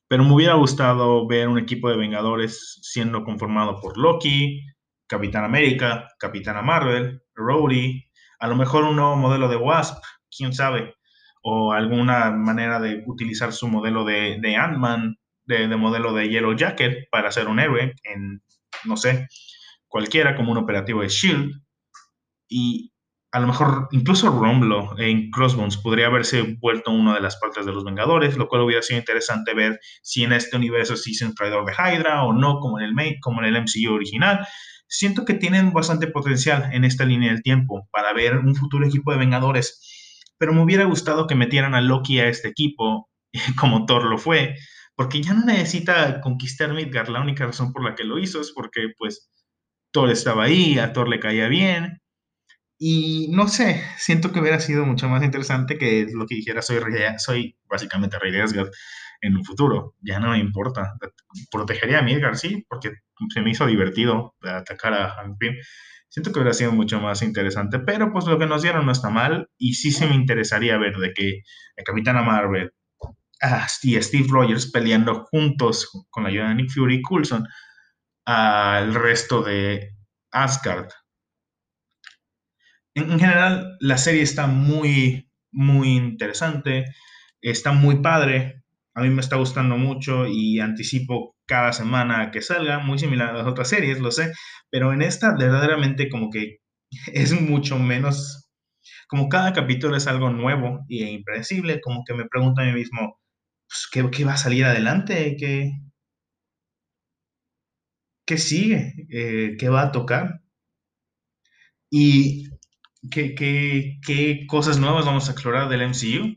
Pero 0.08 0.24
me 0.24 0.34
hubiera 0.34 0.54
gustado 0.54 1.26
ver 1.26 1.48
un 1.48 1.58
equipo 1.58 1.88
de 1.90 1.96
Vengadores 1.96 2.78
siendo 2.82 3.24
conformado 3.24 3.80
por 3.80 3.98
Loki, 3.98 4.62
Capitán 5.06 5.44
América, 5.44 6.08
Capitana 6.18 6.62
Marvel, 6.62 7.22
Rhodey, 7.34 8.04
a 8.38 8.48
lo 8.48 8.56
mejor 8.56 8.84
un 8.84 8.96
nuevo 8.96 9.16
modelo 9.16 9.48
de 9.48 9.56
Wasp, 9.56 10.02
quién 10.36 10.52
sabe. 10.52 10.94
o 11.44 11.72
alguna 11.72 12.30
manera 12.30 12.78
de 12.80 13.02
utilizar 13.06 13.52
su 13.52 13.68
modelo 13.68 14.04
de, 14.04 14.56
Ant-Man, 14.56 15.16
de, 15.44 15.66
de, 15.68 15.76
modelo 15.76 16.12
de 16.12 16.28
Yellow 16.28 16.54
Jacket 16.56 17.08
para 17.10 17.32
ser 17.32 17.48
un 17.48 17.58
héroe 17.58 17.94
en, 18.04 18.42
no 18.84 18.96
sé, 18.96 19.26
cualquiera 19.88 20.36
como 20.36 20.52
un 20.52 20.58
operativo 20.58 21.02
de 21.02 21.08
Shield. 21.08 21.52
Y 22.52 22.92
a 23.32 23.40
lo 23.40 23.46
mejor 23.46 23.88
incluso 23.92 24.28
Romlo 24.28 24.94
en 24.98 25.30
Crossbones 25.30 25.78
podría 25.78 26.08
haberse 26.08 26.42
vuelto 26.60 26.90
una 26.90 27.14
de 27.14 27.22
las 27.22 27.36
partes 27.36 27.64
de 27.64 27.72
los 27.72 27.82
Vengadores, 27.82 28.36
lo 28.36 28.46
cual 28.46 28.62
hubiera 28.62 28.82
sido 28.82 29.00
interesante 29.00 29.54
ver 29.54 29.80
si 30.02 30.22
en 30.22 30.32
este 30.32 30.56
universo 30.56 30.96
sí 30.96 31.12
es 31.12 31.22
un 31.22 31.34
traidor 31.34 31.64
de 31.64 31.72
Hydra 31.72 32.24
o 32.24 32.34
no, 32.34 32.60
como 32.60 32.78
en 32.78 32.84
el, 32.86 33.16
como 33.22 33.42
en 33.42 33.46
el 33.46 33.62
MCU 33.62 33.94
original. 33.94 34.46
Siento 34.86 35.24
que 35.24 35.32
tienen 35.32 35.72
bastante 35.72 36.08
potencial 36.08 36.68
en 36.74 36.84
esta 36.84 37.06
línea 37.06 37.32
del 37.32 37.42
tiempo 37.42 37.88
para 37.90 38.12
ver 38.12 38.36
un 38.36 38.54
futuro 38.54 38.86
equipo 38.86 39.12
de 39.12 39.18
Vengadores, 39.18 40.20
pero 40.36 40.52
me 40.52 40.62
hubiera 40.62 40.84
gustado 40.84 41.26
que 41.26 41.34
metieran 41.34 41.74
a 41.74 41.80
Loki 41.80 42.20
a 42.20 42.28
este 42.28 42.48
equipo, 42.48 43.08
como 43.58 43.86
Thor 43.86 44.04
lo 44.04 44.18
fue, 44.18 44.56
porque 44.94 45.22
ya 45.22 45.32
no 45.32 45.46
necesita 45.46 46.20
conquistar 46.20 46.74
Midgard, 46.74 47.08
la 47.08 47.22
única 47.22 47.46
razón 47.46 47.72
por 47.72 47.82
la 47.82 47.94
que 47.94 48.04
lo 48.04 48.18
hizo 48.18 48.42
es 48.42 48.52
porque 48.52 48.88
pues 48.98 49.30
Thor 49.90 50.10
estaba 50.10 50.44
ahí, 50.44 50.78
a 50.78 50.92
Thor 50.92 51.08
le 51.08 51.18
caía 51.18 51.48
bien, 51.48 52.01
y 52.84 53.28
no 53.28 53.46
sé, 53.46 53.80
siento 53.96 54.32
que 54.32 54.40
hubiera 54.40 54.58
sido 54.58 54.84
mucho 54.84 55.08
más 55.08 55.22
interesante 55.22 55.78
que 55.78 56.08
lo 56.12 56.26
que 56.26 56.34
dijera 56.34 56.62
soy, 56.62 56.80
soy 57.18 57.56
básicamente 57.68 58.18
Rey 58.18 58.34
Asgard 58.40 58.70
en 59.20 59.36
un 59.36 59.44
futuro. 59.44 59.94
Ya 60.00 60.18
no 60.18 60.30
me 60.30 60.38
importa. 60.38 60.94
Protegería 61.52 62.00
a 62.00 62.02
Midgard, 62.02 62.34
sí, 62.34 62.66
porque 62.68 62.90
se 63.32 63.40
me 63.40 63.50
hizo 63.50 63.66
divertido 63.66 64.34
atacar 64.42 64.94
a 64.94 65.10
Hank 65.10 65.38
Pym. 65.38 65.54
Siento 66.08 66.32
que 66.32 66.40
hubiera 66.40 66.54
sido 66.54 66.72
mucho 66.72 67.00
más 67.00 67.22
interesante, 67.22 67.78
pero 67.78 68.12
pues 68.12 68.24
lo 68.26 68.36
que 68.36 68.46
nos 68.46 68.62
dieron 68.62 68.84
no 68.84 68.90
está 68.90 69.10
mal 69.10 69.48
y 69.56 69.74
sí 69.74 69.92
se 69.92 70.08
me 70.08 70.16
interesaría 70.16 70.76
ver 70.76 70.96
de 70.96 71.12
que 71.12 71.42
el 71.76 71.84
Capitana 71.84 72.22
Marvel 72.22 72.72
ah, 73.42 73.68
y 73.84 74.02
Steve 74.02 74.26
Rogers 74.28 74.72
peleando 74.72 75.22
juntos 75.26 75.88
con 76.10 76.24
la 76.24 76.30
ayuda 76.30 76.48
de 76.48 76.56
Nick 76.56 76.70
Fury 76.72 76.96
y 76.96 77.02
Coulson 77.02 77.46
al 78.24 78.92
resto 78.92 79.40
de 79.40 79.94
Asgard 80.32 80.88
en, 82.94 83.18
general, 83.18 83.76
la 83.80 83.98
serie 83.98 84.22
está 84.22 84.46
muy, 84.46 85.30
muy 85.50 85.90
interesante, 85.90 86.86
está 87.40 87.72
muy 87.72 87.96
padre, 88.02 88.62
a 88.94 89.02
mí 89.02 89.10
me 89.10 89.20
está 89.20 89.36
gustando 89.36 89.76
mucho 89.78 90.26
y 90.26 90.60
anticipo 90.60 91.36
cada 91.46 91.72
semana 91.72 92.30
que 92.30 92.42
salga, 92.42 92.78
muy 92.80 92.98
similar 92.98 93.30
a 93.30 93.38
las 93.38 93.46
otras 93.46 93.68
series, 93.68 94.00
lo 94.00 94.10
sé, 94.10 94.32
pero 94.70 94.92
en 94.92 95.02
esta 95.02 95.34
verdaderamente 95.36 96.08
como 96.08 96.30
que 96.30 96.58
es 97.12 97.38
mucho 97.40 97.78
menos, 97.78 98.50
como 99.08 99.28
cada 99.28 99.52
capítulo 99.52 99.96
es 99.96 100.06
algo 100.06 100.30
nuevo 100.30 100.84
e 100.88 101.10
impredecible, 101.10 101.80
como 101.80 102.04
que 102.04 102.14
me 102.14 102.26
pregunto 102.28 102.62
a 102.62 102.66
mí 102.66 102.72
mismo, 102.72 103.18
pues, 103.68 103.88
¿qué, 104.10 104.24
va 104.24 104.34
a 104.34 104.36
salir 104.36 104.64
adelante? 104.64 105.36
¿Qué, 105.38 105.72
qué 108.26 108.38
sigue? 108.38 108.94
Eh, 109.10 109.56
¿Qué 109.58 109.68
va 109.68 109.82
a 109.82 109.92
tocar? 109.92 110.42
Y 111.90 112.48
qué, 113.10 114.46
cosas 114.48 114.78
nuevas 114.78 115.04
vamos 115.04 115.28
a 115.28 115.32
explorar 115.32 115.68
del 115.68 115.88
MCU. 115.88 116.36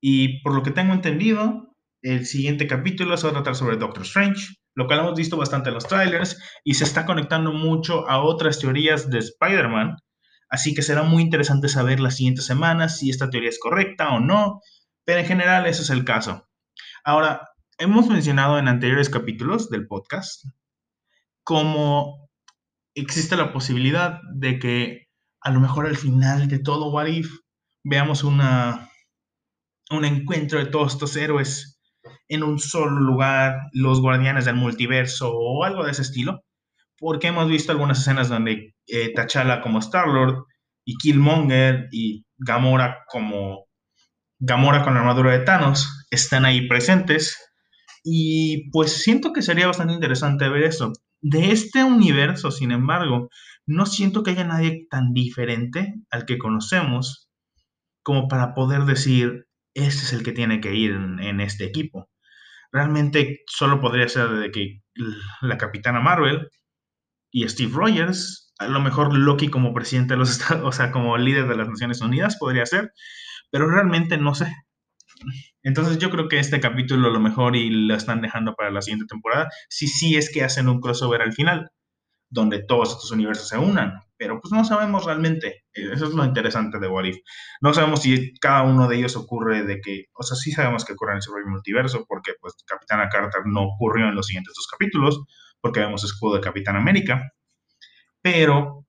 Y 0.00 0.40
por 0.42 0.54
lo 0.54 0.62
que 0.62 0.70
tengo 0.70 0.92
entendido, 0.92 1.74
el 2.02 2.26
siguiente 2.26 2.66
capítulo 2.66 3.16
se 3.16 3.24
va 3.24 3.30
a 3.30 3.34
tratar 3.34 3.54
sobre 3.54 3.76
Doctor 3.76 4.02
Strange, 4.02 4.56
lo 4.74 4.86
cual 4.86 5.00
hemos 5.00 5.14
visto 5.14 5.36
bastante 5.36 5.68
en 5.68 5.74
los 5.74 5.86
trailers 5.86 6.40
y 6.64 6.74
se 6.74 6.84
está 6.84 7.06
conectando 7.06 7.52
mucho 7.52 8.08
a 8.08 8.22
otras 8.22 8.58
teorías 8.58 9.10
de 9.10 9.18
Spider-Man. 9.18 9.96
Así 10.48 10.74
que 10.74 10.82
será 10.82 11.02
muy 11.02 11.22
interesante 11.22 11.68
saber 11.68 12.00
las 12.00 12.16
siguientes 12.16 12.46
semanas 12.46 12.98
si 12.98 13.10
esta 13.10 13.30
teoría 13.30 13.48
es 13.48 13.58
correcta 13.58 14.10
o 14.10 14.20
no, 14.20 14.60
pero 15.04 15.20
en 15.20 15.26
general 15.26 15.66
ese 15.66 15.82
es 15.82 15.90
el 15.90 16.04
caso. 16.04 16.48
Ahora, 17.04 17.48
hemos 17.78 18.08
mencionado 18.08 18.58
en 18.58 18.68
anteriores 18.68 19.08
capítulos 19.08 19.70
del 19.70 19.86
podcast 19.86 20.44
cómo 21.42 22.28
existe 22.94 23.36
la 23.36 23.52
posibilidad 23.52 24.20
de 24.34 24.58
que 24.58 25.01
a 25.42 25.50
lo 25.50 25.60
mejor 25.60 25.86
al 25.86 25.96
final 25.96 26.48
de 26.48 26.58
todo 26.58 26.90
What 26.90 27.08
veamos 27.84 28.24
una, 28.24 28.90
un 29.90 30.04
encuentro 30.04 30.58
de 30.58 30.66
todos 30.66 30.92
estos 30.92 31.16
héroes 31.16 31.80
en 32.28 32.42
un 32.42 32.58
solo 32.58 33.00
lugar, 33.00 33.68
los 33.72 34.00
guardianes 34.00 34.44
del 34.44 34.56
multiverso 34.56 35.32
o 35.32 35.64
algo 35.64 35.84
de 35.84 35.92
ese 35.92 36.02
estilo, 36.02 36.42
porque 36.98 37.28
hemos 37.28 37.48
visto 37.48 37.72
algunas 37.72 38.00
escenas 38.00 38.28
donde 38.28 38.74
eh, 38.86 39.12
T'Challa 39.14 39.60
como 39.60 39.80
Star-Lord 39.80 40.44
y 40.84 40.96
Killmonger 40.96 41.88
y 41.90 42.24
Gamora 42.38 43.04
como 43.08 43.66
Gamora 44.38 44.82
con 44.82 44.94
la 44.94 45.00
armadura 45.00 45.32
de 45.32 45.44
Thanos 45.44 46.06
están 46.10 46.44
ahí 46.44 46.66
presentes 46.66 47.38
y 48.02 48.70
pues 48.70 49.02
siento 49.02 49.32
que 49.32 49.42
sería 49.42 49.68
bastante 49.68 49.94
interesante 49.94 50.48
ver 50.48 50.64
eso. 50.64 50.92
De 51.20 51.52
este 51.52 51.84
universo, 51.84 52.50
sin 52.50 52.72
embargo, 52.72 53.28
no 53.66 53.86
siento 53.86 54.22
que 54.22 54.32
haya 54.32 54.44
nadie 54.44 54.86
tan 54.90 55.12
diferente 55.12 55.94
al 56.10 56.26
que 56.26 56.38
conocemos 56.38 57.28
como 58.02 58.28
para 58.28 58.54
poder 58.54 58.82
decir, 58.82 59.46
este 59.74 60.02
es 60.02 60.12
el 60.12 60.22
que 60.22 60.32
tiene 60.32 60.60
que 60.60 60.74
ir 60.74 60.92
en, 60.92 61.40
este 61.40 61.64
equipo. 61.64 62.10
Realmente 62.72 63.42
solo 63.46 63.80
podría 63.80 64.08
ser 64.08 64.28
de 64.30 64.50
que 64.50 64.82
la 65.40 65.58
capitana 65.58 66.00
Marvel 66.00 66.48
y 67.30 67.48
Steve 67.48 67.72
Rogers, 67.74 68.52
a 68.58 68.68
lo 68.68 68.80
mejor 68.80 69.16
Loki 69.16 69.48
como 69.48 69.74
presidente 69.74 70.14
de 70.14 70.18
los 70.18 70.30
Estados, 70.30 70.62
o 70.64 70.72
sea, 70.72 70.90
como 70.90 71.16
líder 71.16 71.48
de 71.48 71.56
las 71.56 71.68
Naciones 71.68 72.00
Unidas 72.00 72.36
podría 72.38 72.66
ser, 72.66 72.92
pero 73.50 73.70
realmente 73.70 74.18
no 74.18 74.34
sé. 74.34 74.52
Entonces 75.62 75.98
yo 75.98 76.10
creo 76.10 76.28
que 76.28 76.40
este 76.40 76.60
capítulo 76.60 77.10
lo 77.10 77.20
mejor 77.20 77.54
y 77.54 77.70
lo 77.70 77.94
están 77.94 78.20
dejando 78.20 78.54
para 78.54 78.72
la 78.72 78.82
siguiente 78.82 79.06
temporada, 79.06 79.48
si 79.68 79.86
sí 79.86 80.16
es 80.16 80.32
que 80.32 80.42
hacen 80.42 80.68
un 80.68 80.80
crossover 80.80 81.22
al 81.22 81.32
final 81.32 81.70
donde 82.32 82.64
todos 82.64 82.92
estos 82.92 83.10
universos 83.10 83.48
se 83.48 83.58
unan, 83.58 84.00
pero 84.16 84.40
pues 84.40 84.52
no 84.52 84.64
sabemos 84.64 85.04
realmente, 85.04 85.64
eh, 85.74 85.90
eso 85.92 86.06
es 86.06 86.14
lo 86.14 86.24
interesante 86.24 86.78
de 86.78 86.88
What 86.88 87.04
If. 87.04 87.18
No 87.60 87.74
sabemos 87.74 88.00
si 88.00 88.32
cada 88.40 88.62
uno 88.62 88.88
de 88.88 88.96
ellos 88.96 89.16
ocurre 89.16 89.64
de 89.64 89.80
que, 89.82 90.06
o 90.14 90.22
sea, 90.22 90.34
sí 90.36 90.50
sabemos 90.50 90.84
que 90.84 90.94
ocurre 90.94 91.12
en 91.12 91.18
el 91.18 91.46
multiverso, 91.46 92.06
porque 92.08 92.32
pues 92.40 92.54
Capitana 92.66 93.10
Carter 93.10 93.42
no 93.44 93.64
ocurrió 93.64 94.08
en 94.08 94.14
los 94.14 94.26
siguientes 94.26 94.54
dos 94.56 94.66
capítulos, 94.66 95.22
porque 95.60 95.80
vemos 95.80 96.04
escudo 96.04 96.36
de 96.36 96.40
Capitán 96.40 96.76
América, 96.76 97.32
pero 98.22 98.86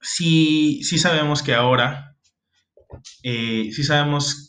sí, 0.00 0.82
sí 0.84 0.98
sabemos 0.98 1.42
que 1.42 1.54
ahora, 1.54 2.16
eh, 3.22 3.68
sí 3.70 3.84
sabemos 3.84 4.47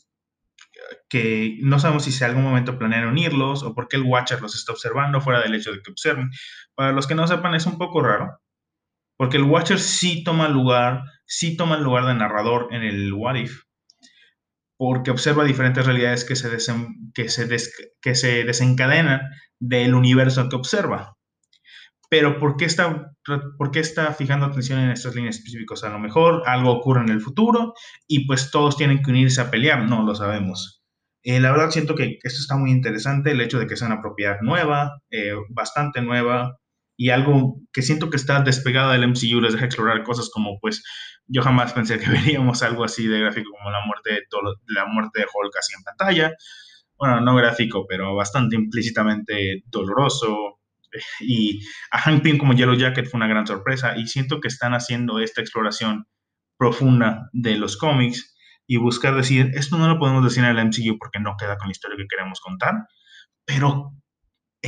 que 1.09 1.57
no 1.61 1.79
sabemos 1.79 2.03
si 2.03 2.23
en 2.23 2.29
algún 2.29 2.43
momento 2.43 2.77
planean 2.77 3.07
unirlos 3.07 3.63
o 3.63 3.73
por 3.73 3.87
qué 3.87 3.97
el 3.97 4.03
Watcher 4.03 4.41
los 4.41 4.55
está 4.55 4.71
observando 4.71 5.21
fuera 5.21 5.41
del 5.41 5.55
hecho 5.55 5.71
de 5.71 5.81
que 5.81 5.91
observen. 5.91 6.29
Para 6.75 6.91
los 6.91 7.07
que 7.07 7.15
no 7.15 7.27
sepan, 7.27 7.55
es 7.55 7.65
un 7.65 7.77
poco 7.77 8.01
raro, 8.01 8.39
porque 9.17 9.37
el 9.37 9.43
Watcher 9.43 9.79
sí 9.79 10.23
toma 10.23 10.47
lugar, 10.47 11.03
sí 11.25 11.57
toma 11.57 11.75
el 11.75 11.83
lugar 11.83 12.05
de 12.05 12.13
narrador 12.13 12.69
en 12.71 12.83
el 12.83 13.11
What 13.11 13.35
If, 13.35 13.63
porque 14.77 15.11
observa 15.11 15.43
diferentes 15.43 15.85
realidades 15.85 16.23
que 16.23 16.35
se, 16.35 16.49
que 17.13 17.27
se, 17.27 17.59
que 18.01 18.15
se 18.15 18.43
desencadenan 18.45 19.21
del 19.59 19.95
universo 19.95 20.47
que 20.47 20.55
observa. 20.55 21.17
Pero 22.09 22.39
¿por 22.39 22.55
qué, 22.57 22.65
está, 22.65 23.11
¿por 23.57 23.71
qué 23.71 23.81
está 23.81 24.13
fijando 24.13 24.47
atención 24.47 24.79
en 24.79 24.89
estas 24.89 25.13
líneas 25.13 25.35
específicas? 25.35 25.83
A 25.83 25.89
lo 25.89 25.99
mejor 25.99 26.43
algo 26.47 26.71
ocurre 26.71 27.01
en 27.01 27.09
el 27.09 27.21
futuro 27.21 27.73
y 28.07 28.25
pues 28.25 28.49
todos 28.51 28.77
tienen 28.77 29.03
que 29.03 29.11
unirse 29.11 29.41
a 29.41 29.51
pelear, 29.51 29.83
no 29.87 30.03
lo 30.03 30.15
sabemos. 30.15 30.78
Eh, 31.23 31.39
la 31.39 31.51
verdad 31.51 31.69
siento 31.71 31.95
que 31.95 32.17
esto 32.23 32.39
está 32.39 32.55
muy 32.55 32.71
interesante, 32.71 33.31
el 33.31 33.41
hecho 33.41 33.59
de 33.59 33.67
que 33.67 33.75
sea 33.75 33.87
una 33.87 34.01
propiedad 34.01 34.37
nueva, 34.41 35.01
eh, 35.11 35.33
bastante 35.49 36.01
nueva, 36.01 36.57
y 36.97 37.11
algo 37.11 37.61
que 37.71 37.81
siento 37.81 38.09
que 38.09 38.17
está 38.17 38.41
despegado 38.41 38.91
del 38.91 39.07
MCU, 39.07 39.39
les 39.41 39.53
deja 39.53 39.65
explorar 39.65 40.03
cosas 40.03 40.29
como, 40.33 40.59
pues, 40.59 40.83
yo 41.27 41.41
jamás 41.41 41.73
pensé 41.73 41.97
que 41.99 42.09
veríamos 42.09 42.63
algo 42.63 42.83
así 42.83 43.07
de 43.07 43.19
gráfico 43.19 43.51
como 43.57 43.71
la 43.71 43.85
muerte 43.85 44.11
de, 44.11 44.21
la 44.67 44.85
muerte 44.85 45.21
de 45.21 45.25
Hulk 45.25 45.55
así 45.57 45.73
en 45.77 45.83
pantalla. 45.83 46.33
Bueno, 46.97 47.21
no 47.21 47.35
gráfico, 47.35 47.85
pero 47.87 48.15
bastante 48.15 48.55
implícitamente 48.57 49.63
doloroso. 49.67 50.59
Y 51.21 51.61
a 51.91 51.99
Hank 51.99 52.23
Pym 52.23 52.37
como 52.37 52.53
Yellow 52.53 52.75
Jacket 52.75 53.07
fue 53.07 53.17
una 53.19 53.27
gran 53.27 53.47
sorpresa 53.47 53.97
y 53.97 54.07
siento 54.07 54.41
que 54.41 54.49
están 54.49 54.73
haciendo 54.73 55.19
esta 55.19 55.39
exploración 55.41 56.05
profunda 56.57 57.29
de 57.31 57.57
los 57.57 57.77
cómics 57.77 58.35
y 58.69 58.77
buscar 58.77 59.15
decir, 59.15 59.49
esto 59.55 59.79
no 59.79 59.87
lo 59.87 59.97
podemos 59.97 60.23
decir 60.23 60.43
en 60.43 60.55
el 60.55 60.67
MCU 60.67 60.99
porque 60.99 61.19
no 61.19 61.35
queda 61.39 61.57
con 61.57 61.69
la 61.69 61.71
historia 61.71 61.97
que 61.97 62.05
queremos 62.07 62.39
contar, 62.39 62.75
pero 63.43 63.95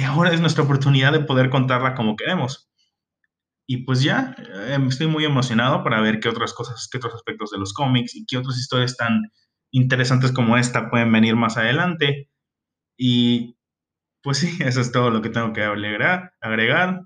ahora 0.04 0.34
es 0.34 0.42
nuestra 0.42 0.64
oportunidad 0.64 1.12
de 1.12 1.20
poder 1.20 1.52
contarla 1.52 1.94
como 1.94 2.16
queremos. 2.16 2.72
Y 3.68 3.86
pues 3.86 4.02
ya, 4.02 4.36
eh, 4.40 4.80
estoy 4.88 5.06
muy 5.06 5.24
emocionado 5.24 5.84
para 5.84 6.02
ver 6.02 6.20
qué 6.20 6.30
otras 6.30 6.52
cosas, 6.54 6.90
qué 6.92 6.98
otros 6.98 7.14
aspectos 7.14 7.52
de 7.52 7.60
los 7.60 7.74
cómics 7.74 8.16
y 8.16 8.26
qué 8.26 8.38
otras 8.40 8.58
historias 8.58 8.98
tan 8.98 9.22
interesantes 9.72 10.32
como 10.32 10.58
esta 10.58 10.90
pueden 10.90 11.12
venir 11.12 11.36
más 11.36 11.58
adelante. 11.58 12.28
Y 12.98 13.56
pues 14.24 14.40
sí, 14.40 14.58
eso 14.66 14.82
es 14.82 14.92
todo 14.92 15.12
lo 15.12 15.22
que 15.22 15.30
tengo 15.30 15.54
que 15.54 15.62
agregar. 15.62 16.34
agregar. 16.42 17.02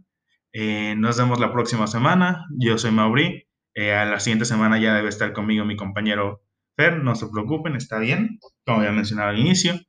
Eh, 0.54 0.96
nos 0.98 1.18
vemos 1.18 1.42
la 1.42 1.52
próxima 1.52 1.88
semana. 1.88 2.46
Yo 2.58 2.78
soy 2.78 2.92
Mauri. 2.92 3.50
Eh, 3.74 3.94
a 3.94 4.06
la 4.06 4.22
siguiente 4.22 4.46
semana 4.46 4.80
ya 4.80 4.94
debe 4.94 5.10
estar 5.10 5.34
conmigo 5.34 5.66
mi 5.66 5.76
compañero 5.76 6.45
Fer, 6.78 7.04
no 7.04 7.16
se 7.16 7.28
preocupen, 7.28 7.76
está 7.76 8.00
bien, 8.00 8.40
como 8.66 8.80
había 8.80 8.92
mencionado 8.92 9.30
al 9.30 9.40
inicio. 9.40 9.80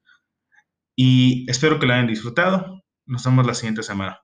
Y 0.96 1.49
espero 1.51 1.79
que 1.79 1.87
lo 1.87 1.94
hayan 1.94 2.07
disfrutado. 2.07 2.83
Nos 3.07 3.25
vemos 3.25 3.46
la 3.46 3.55
siguiente 3.55 3.83
semana. 3.83 4.20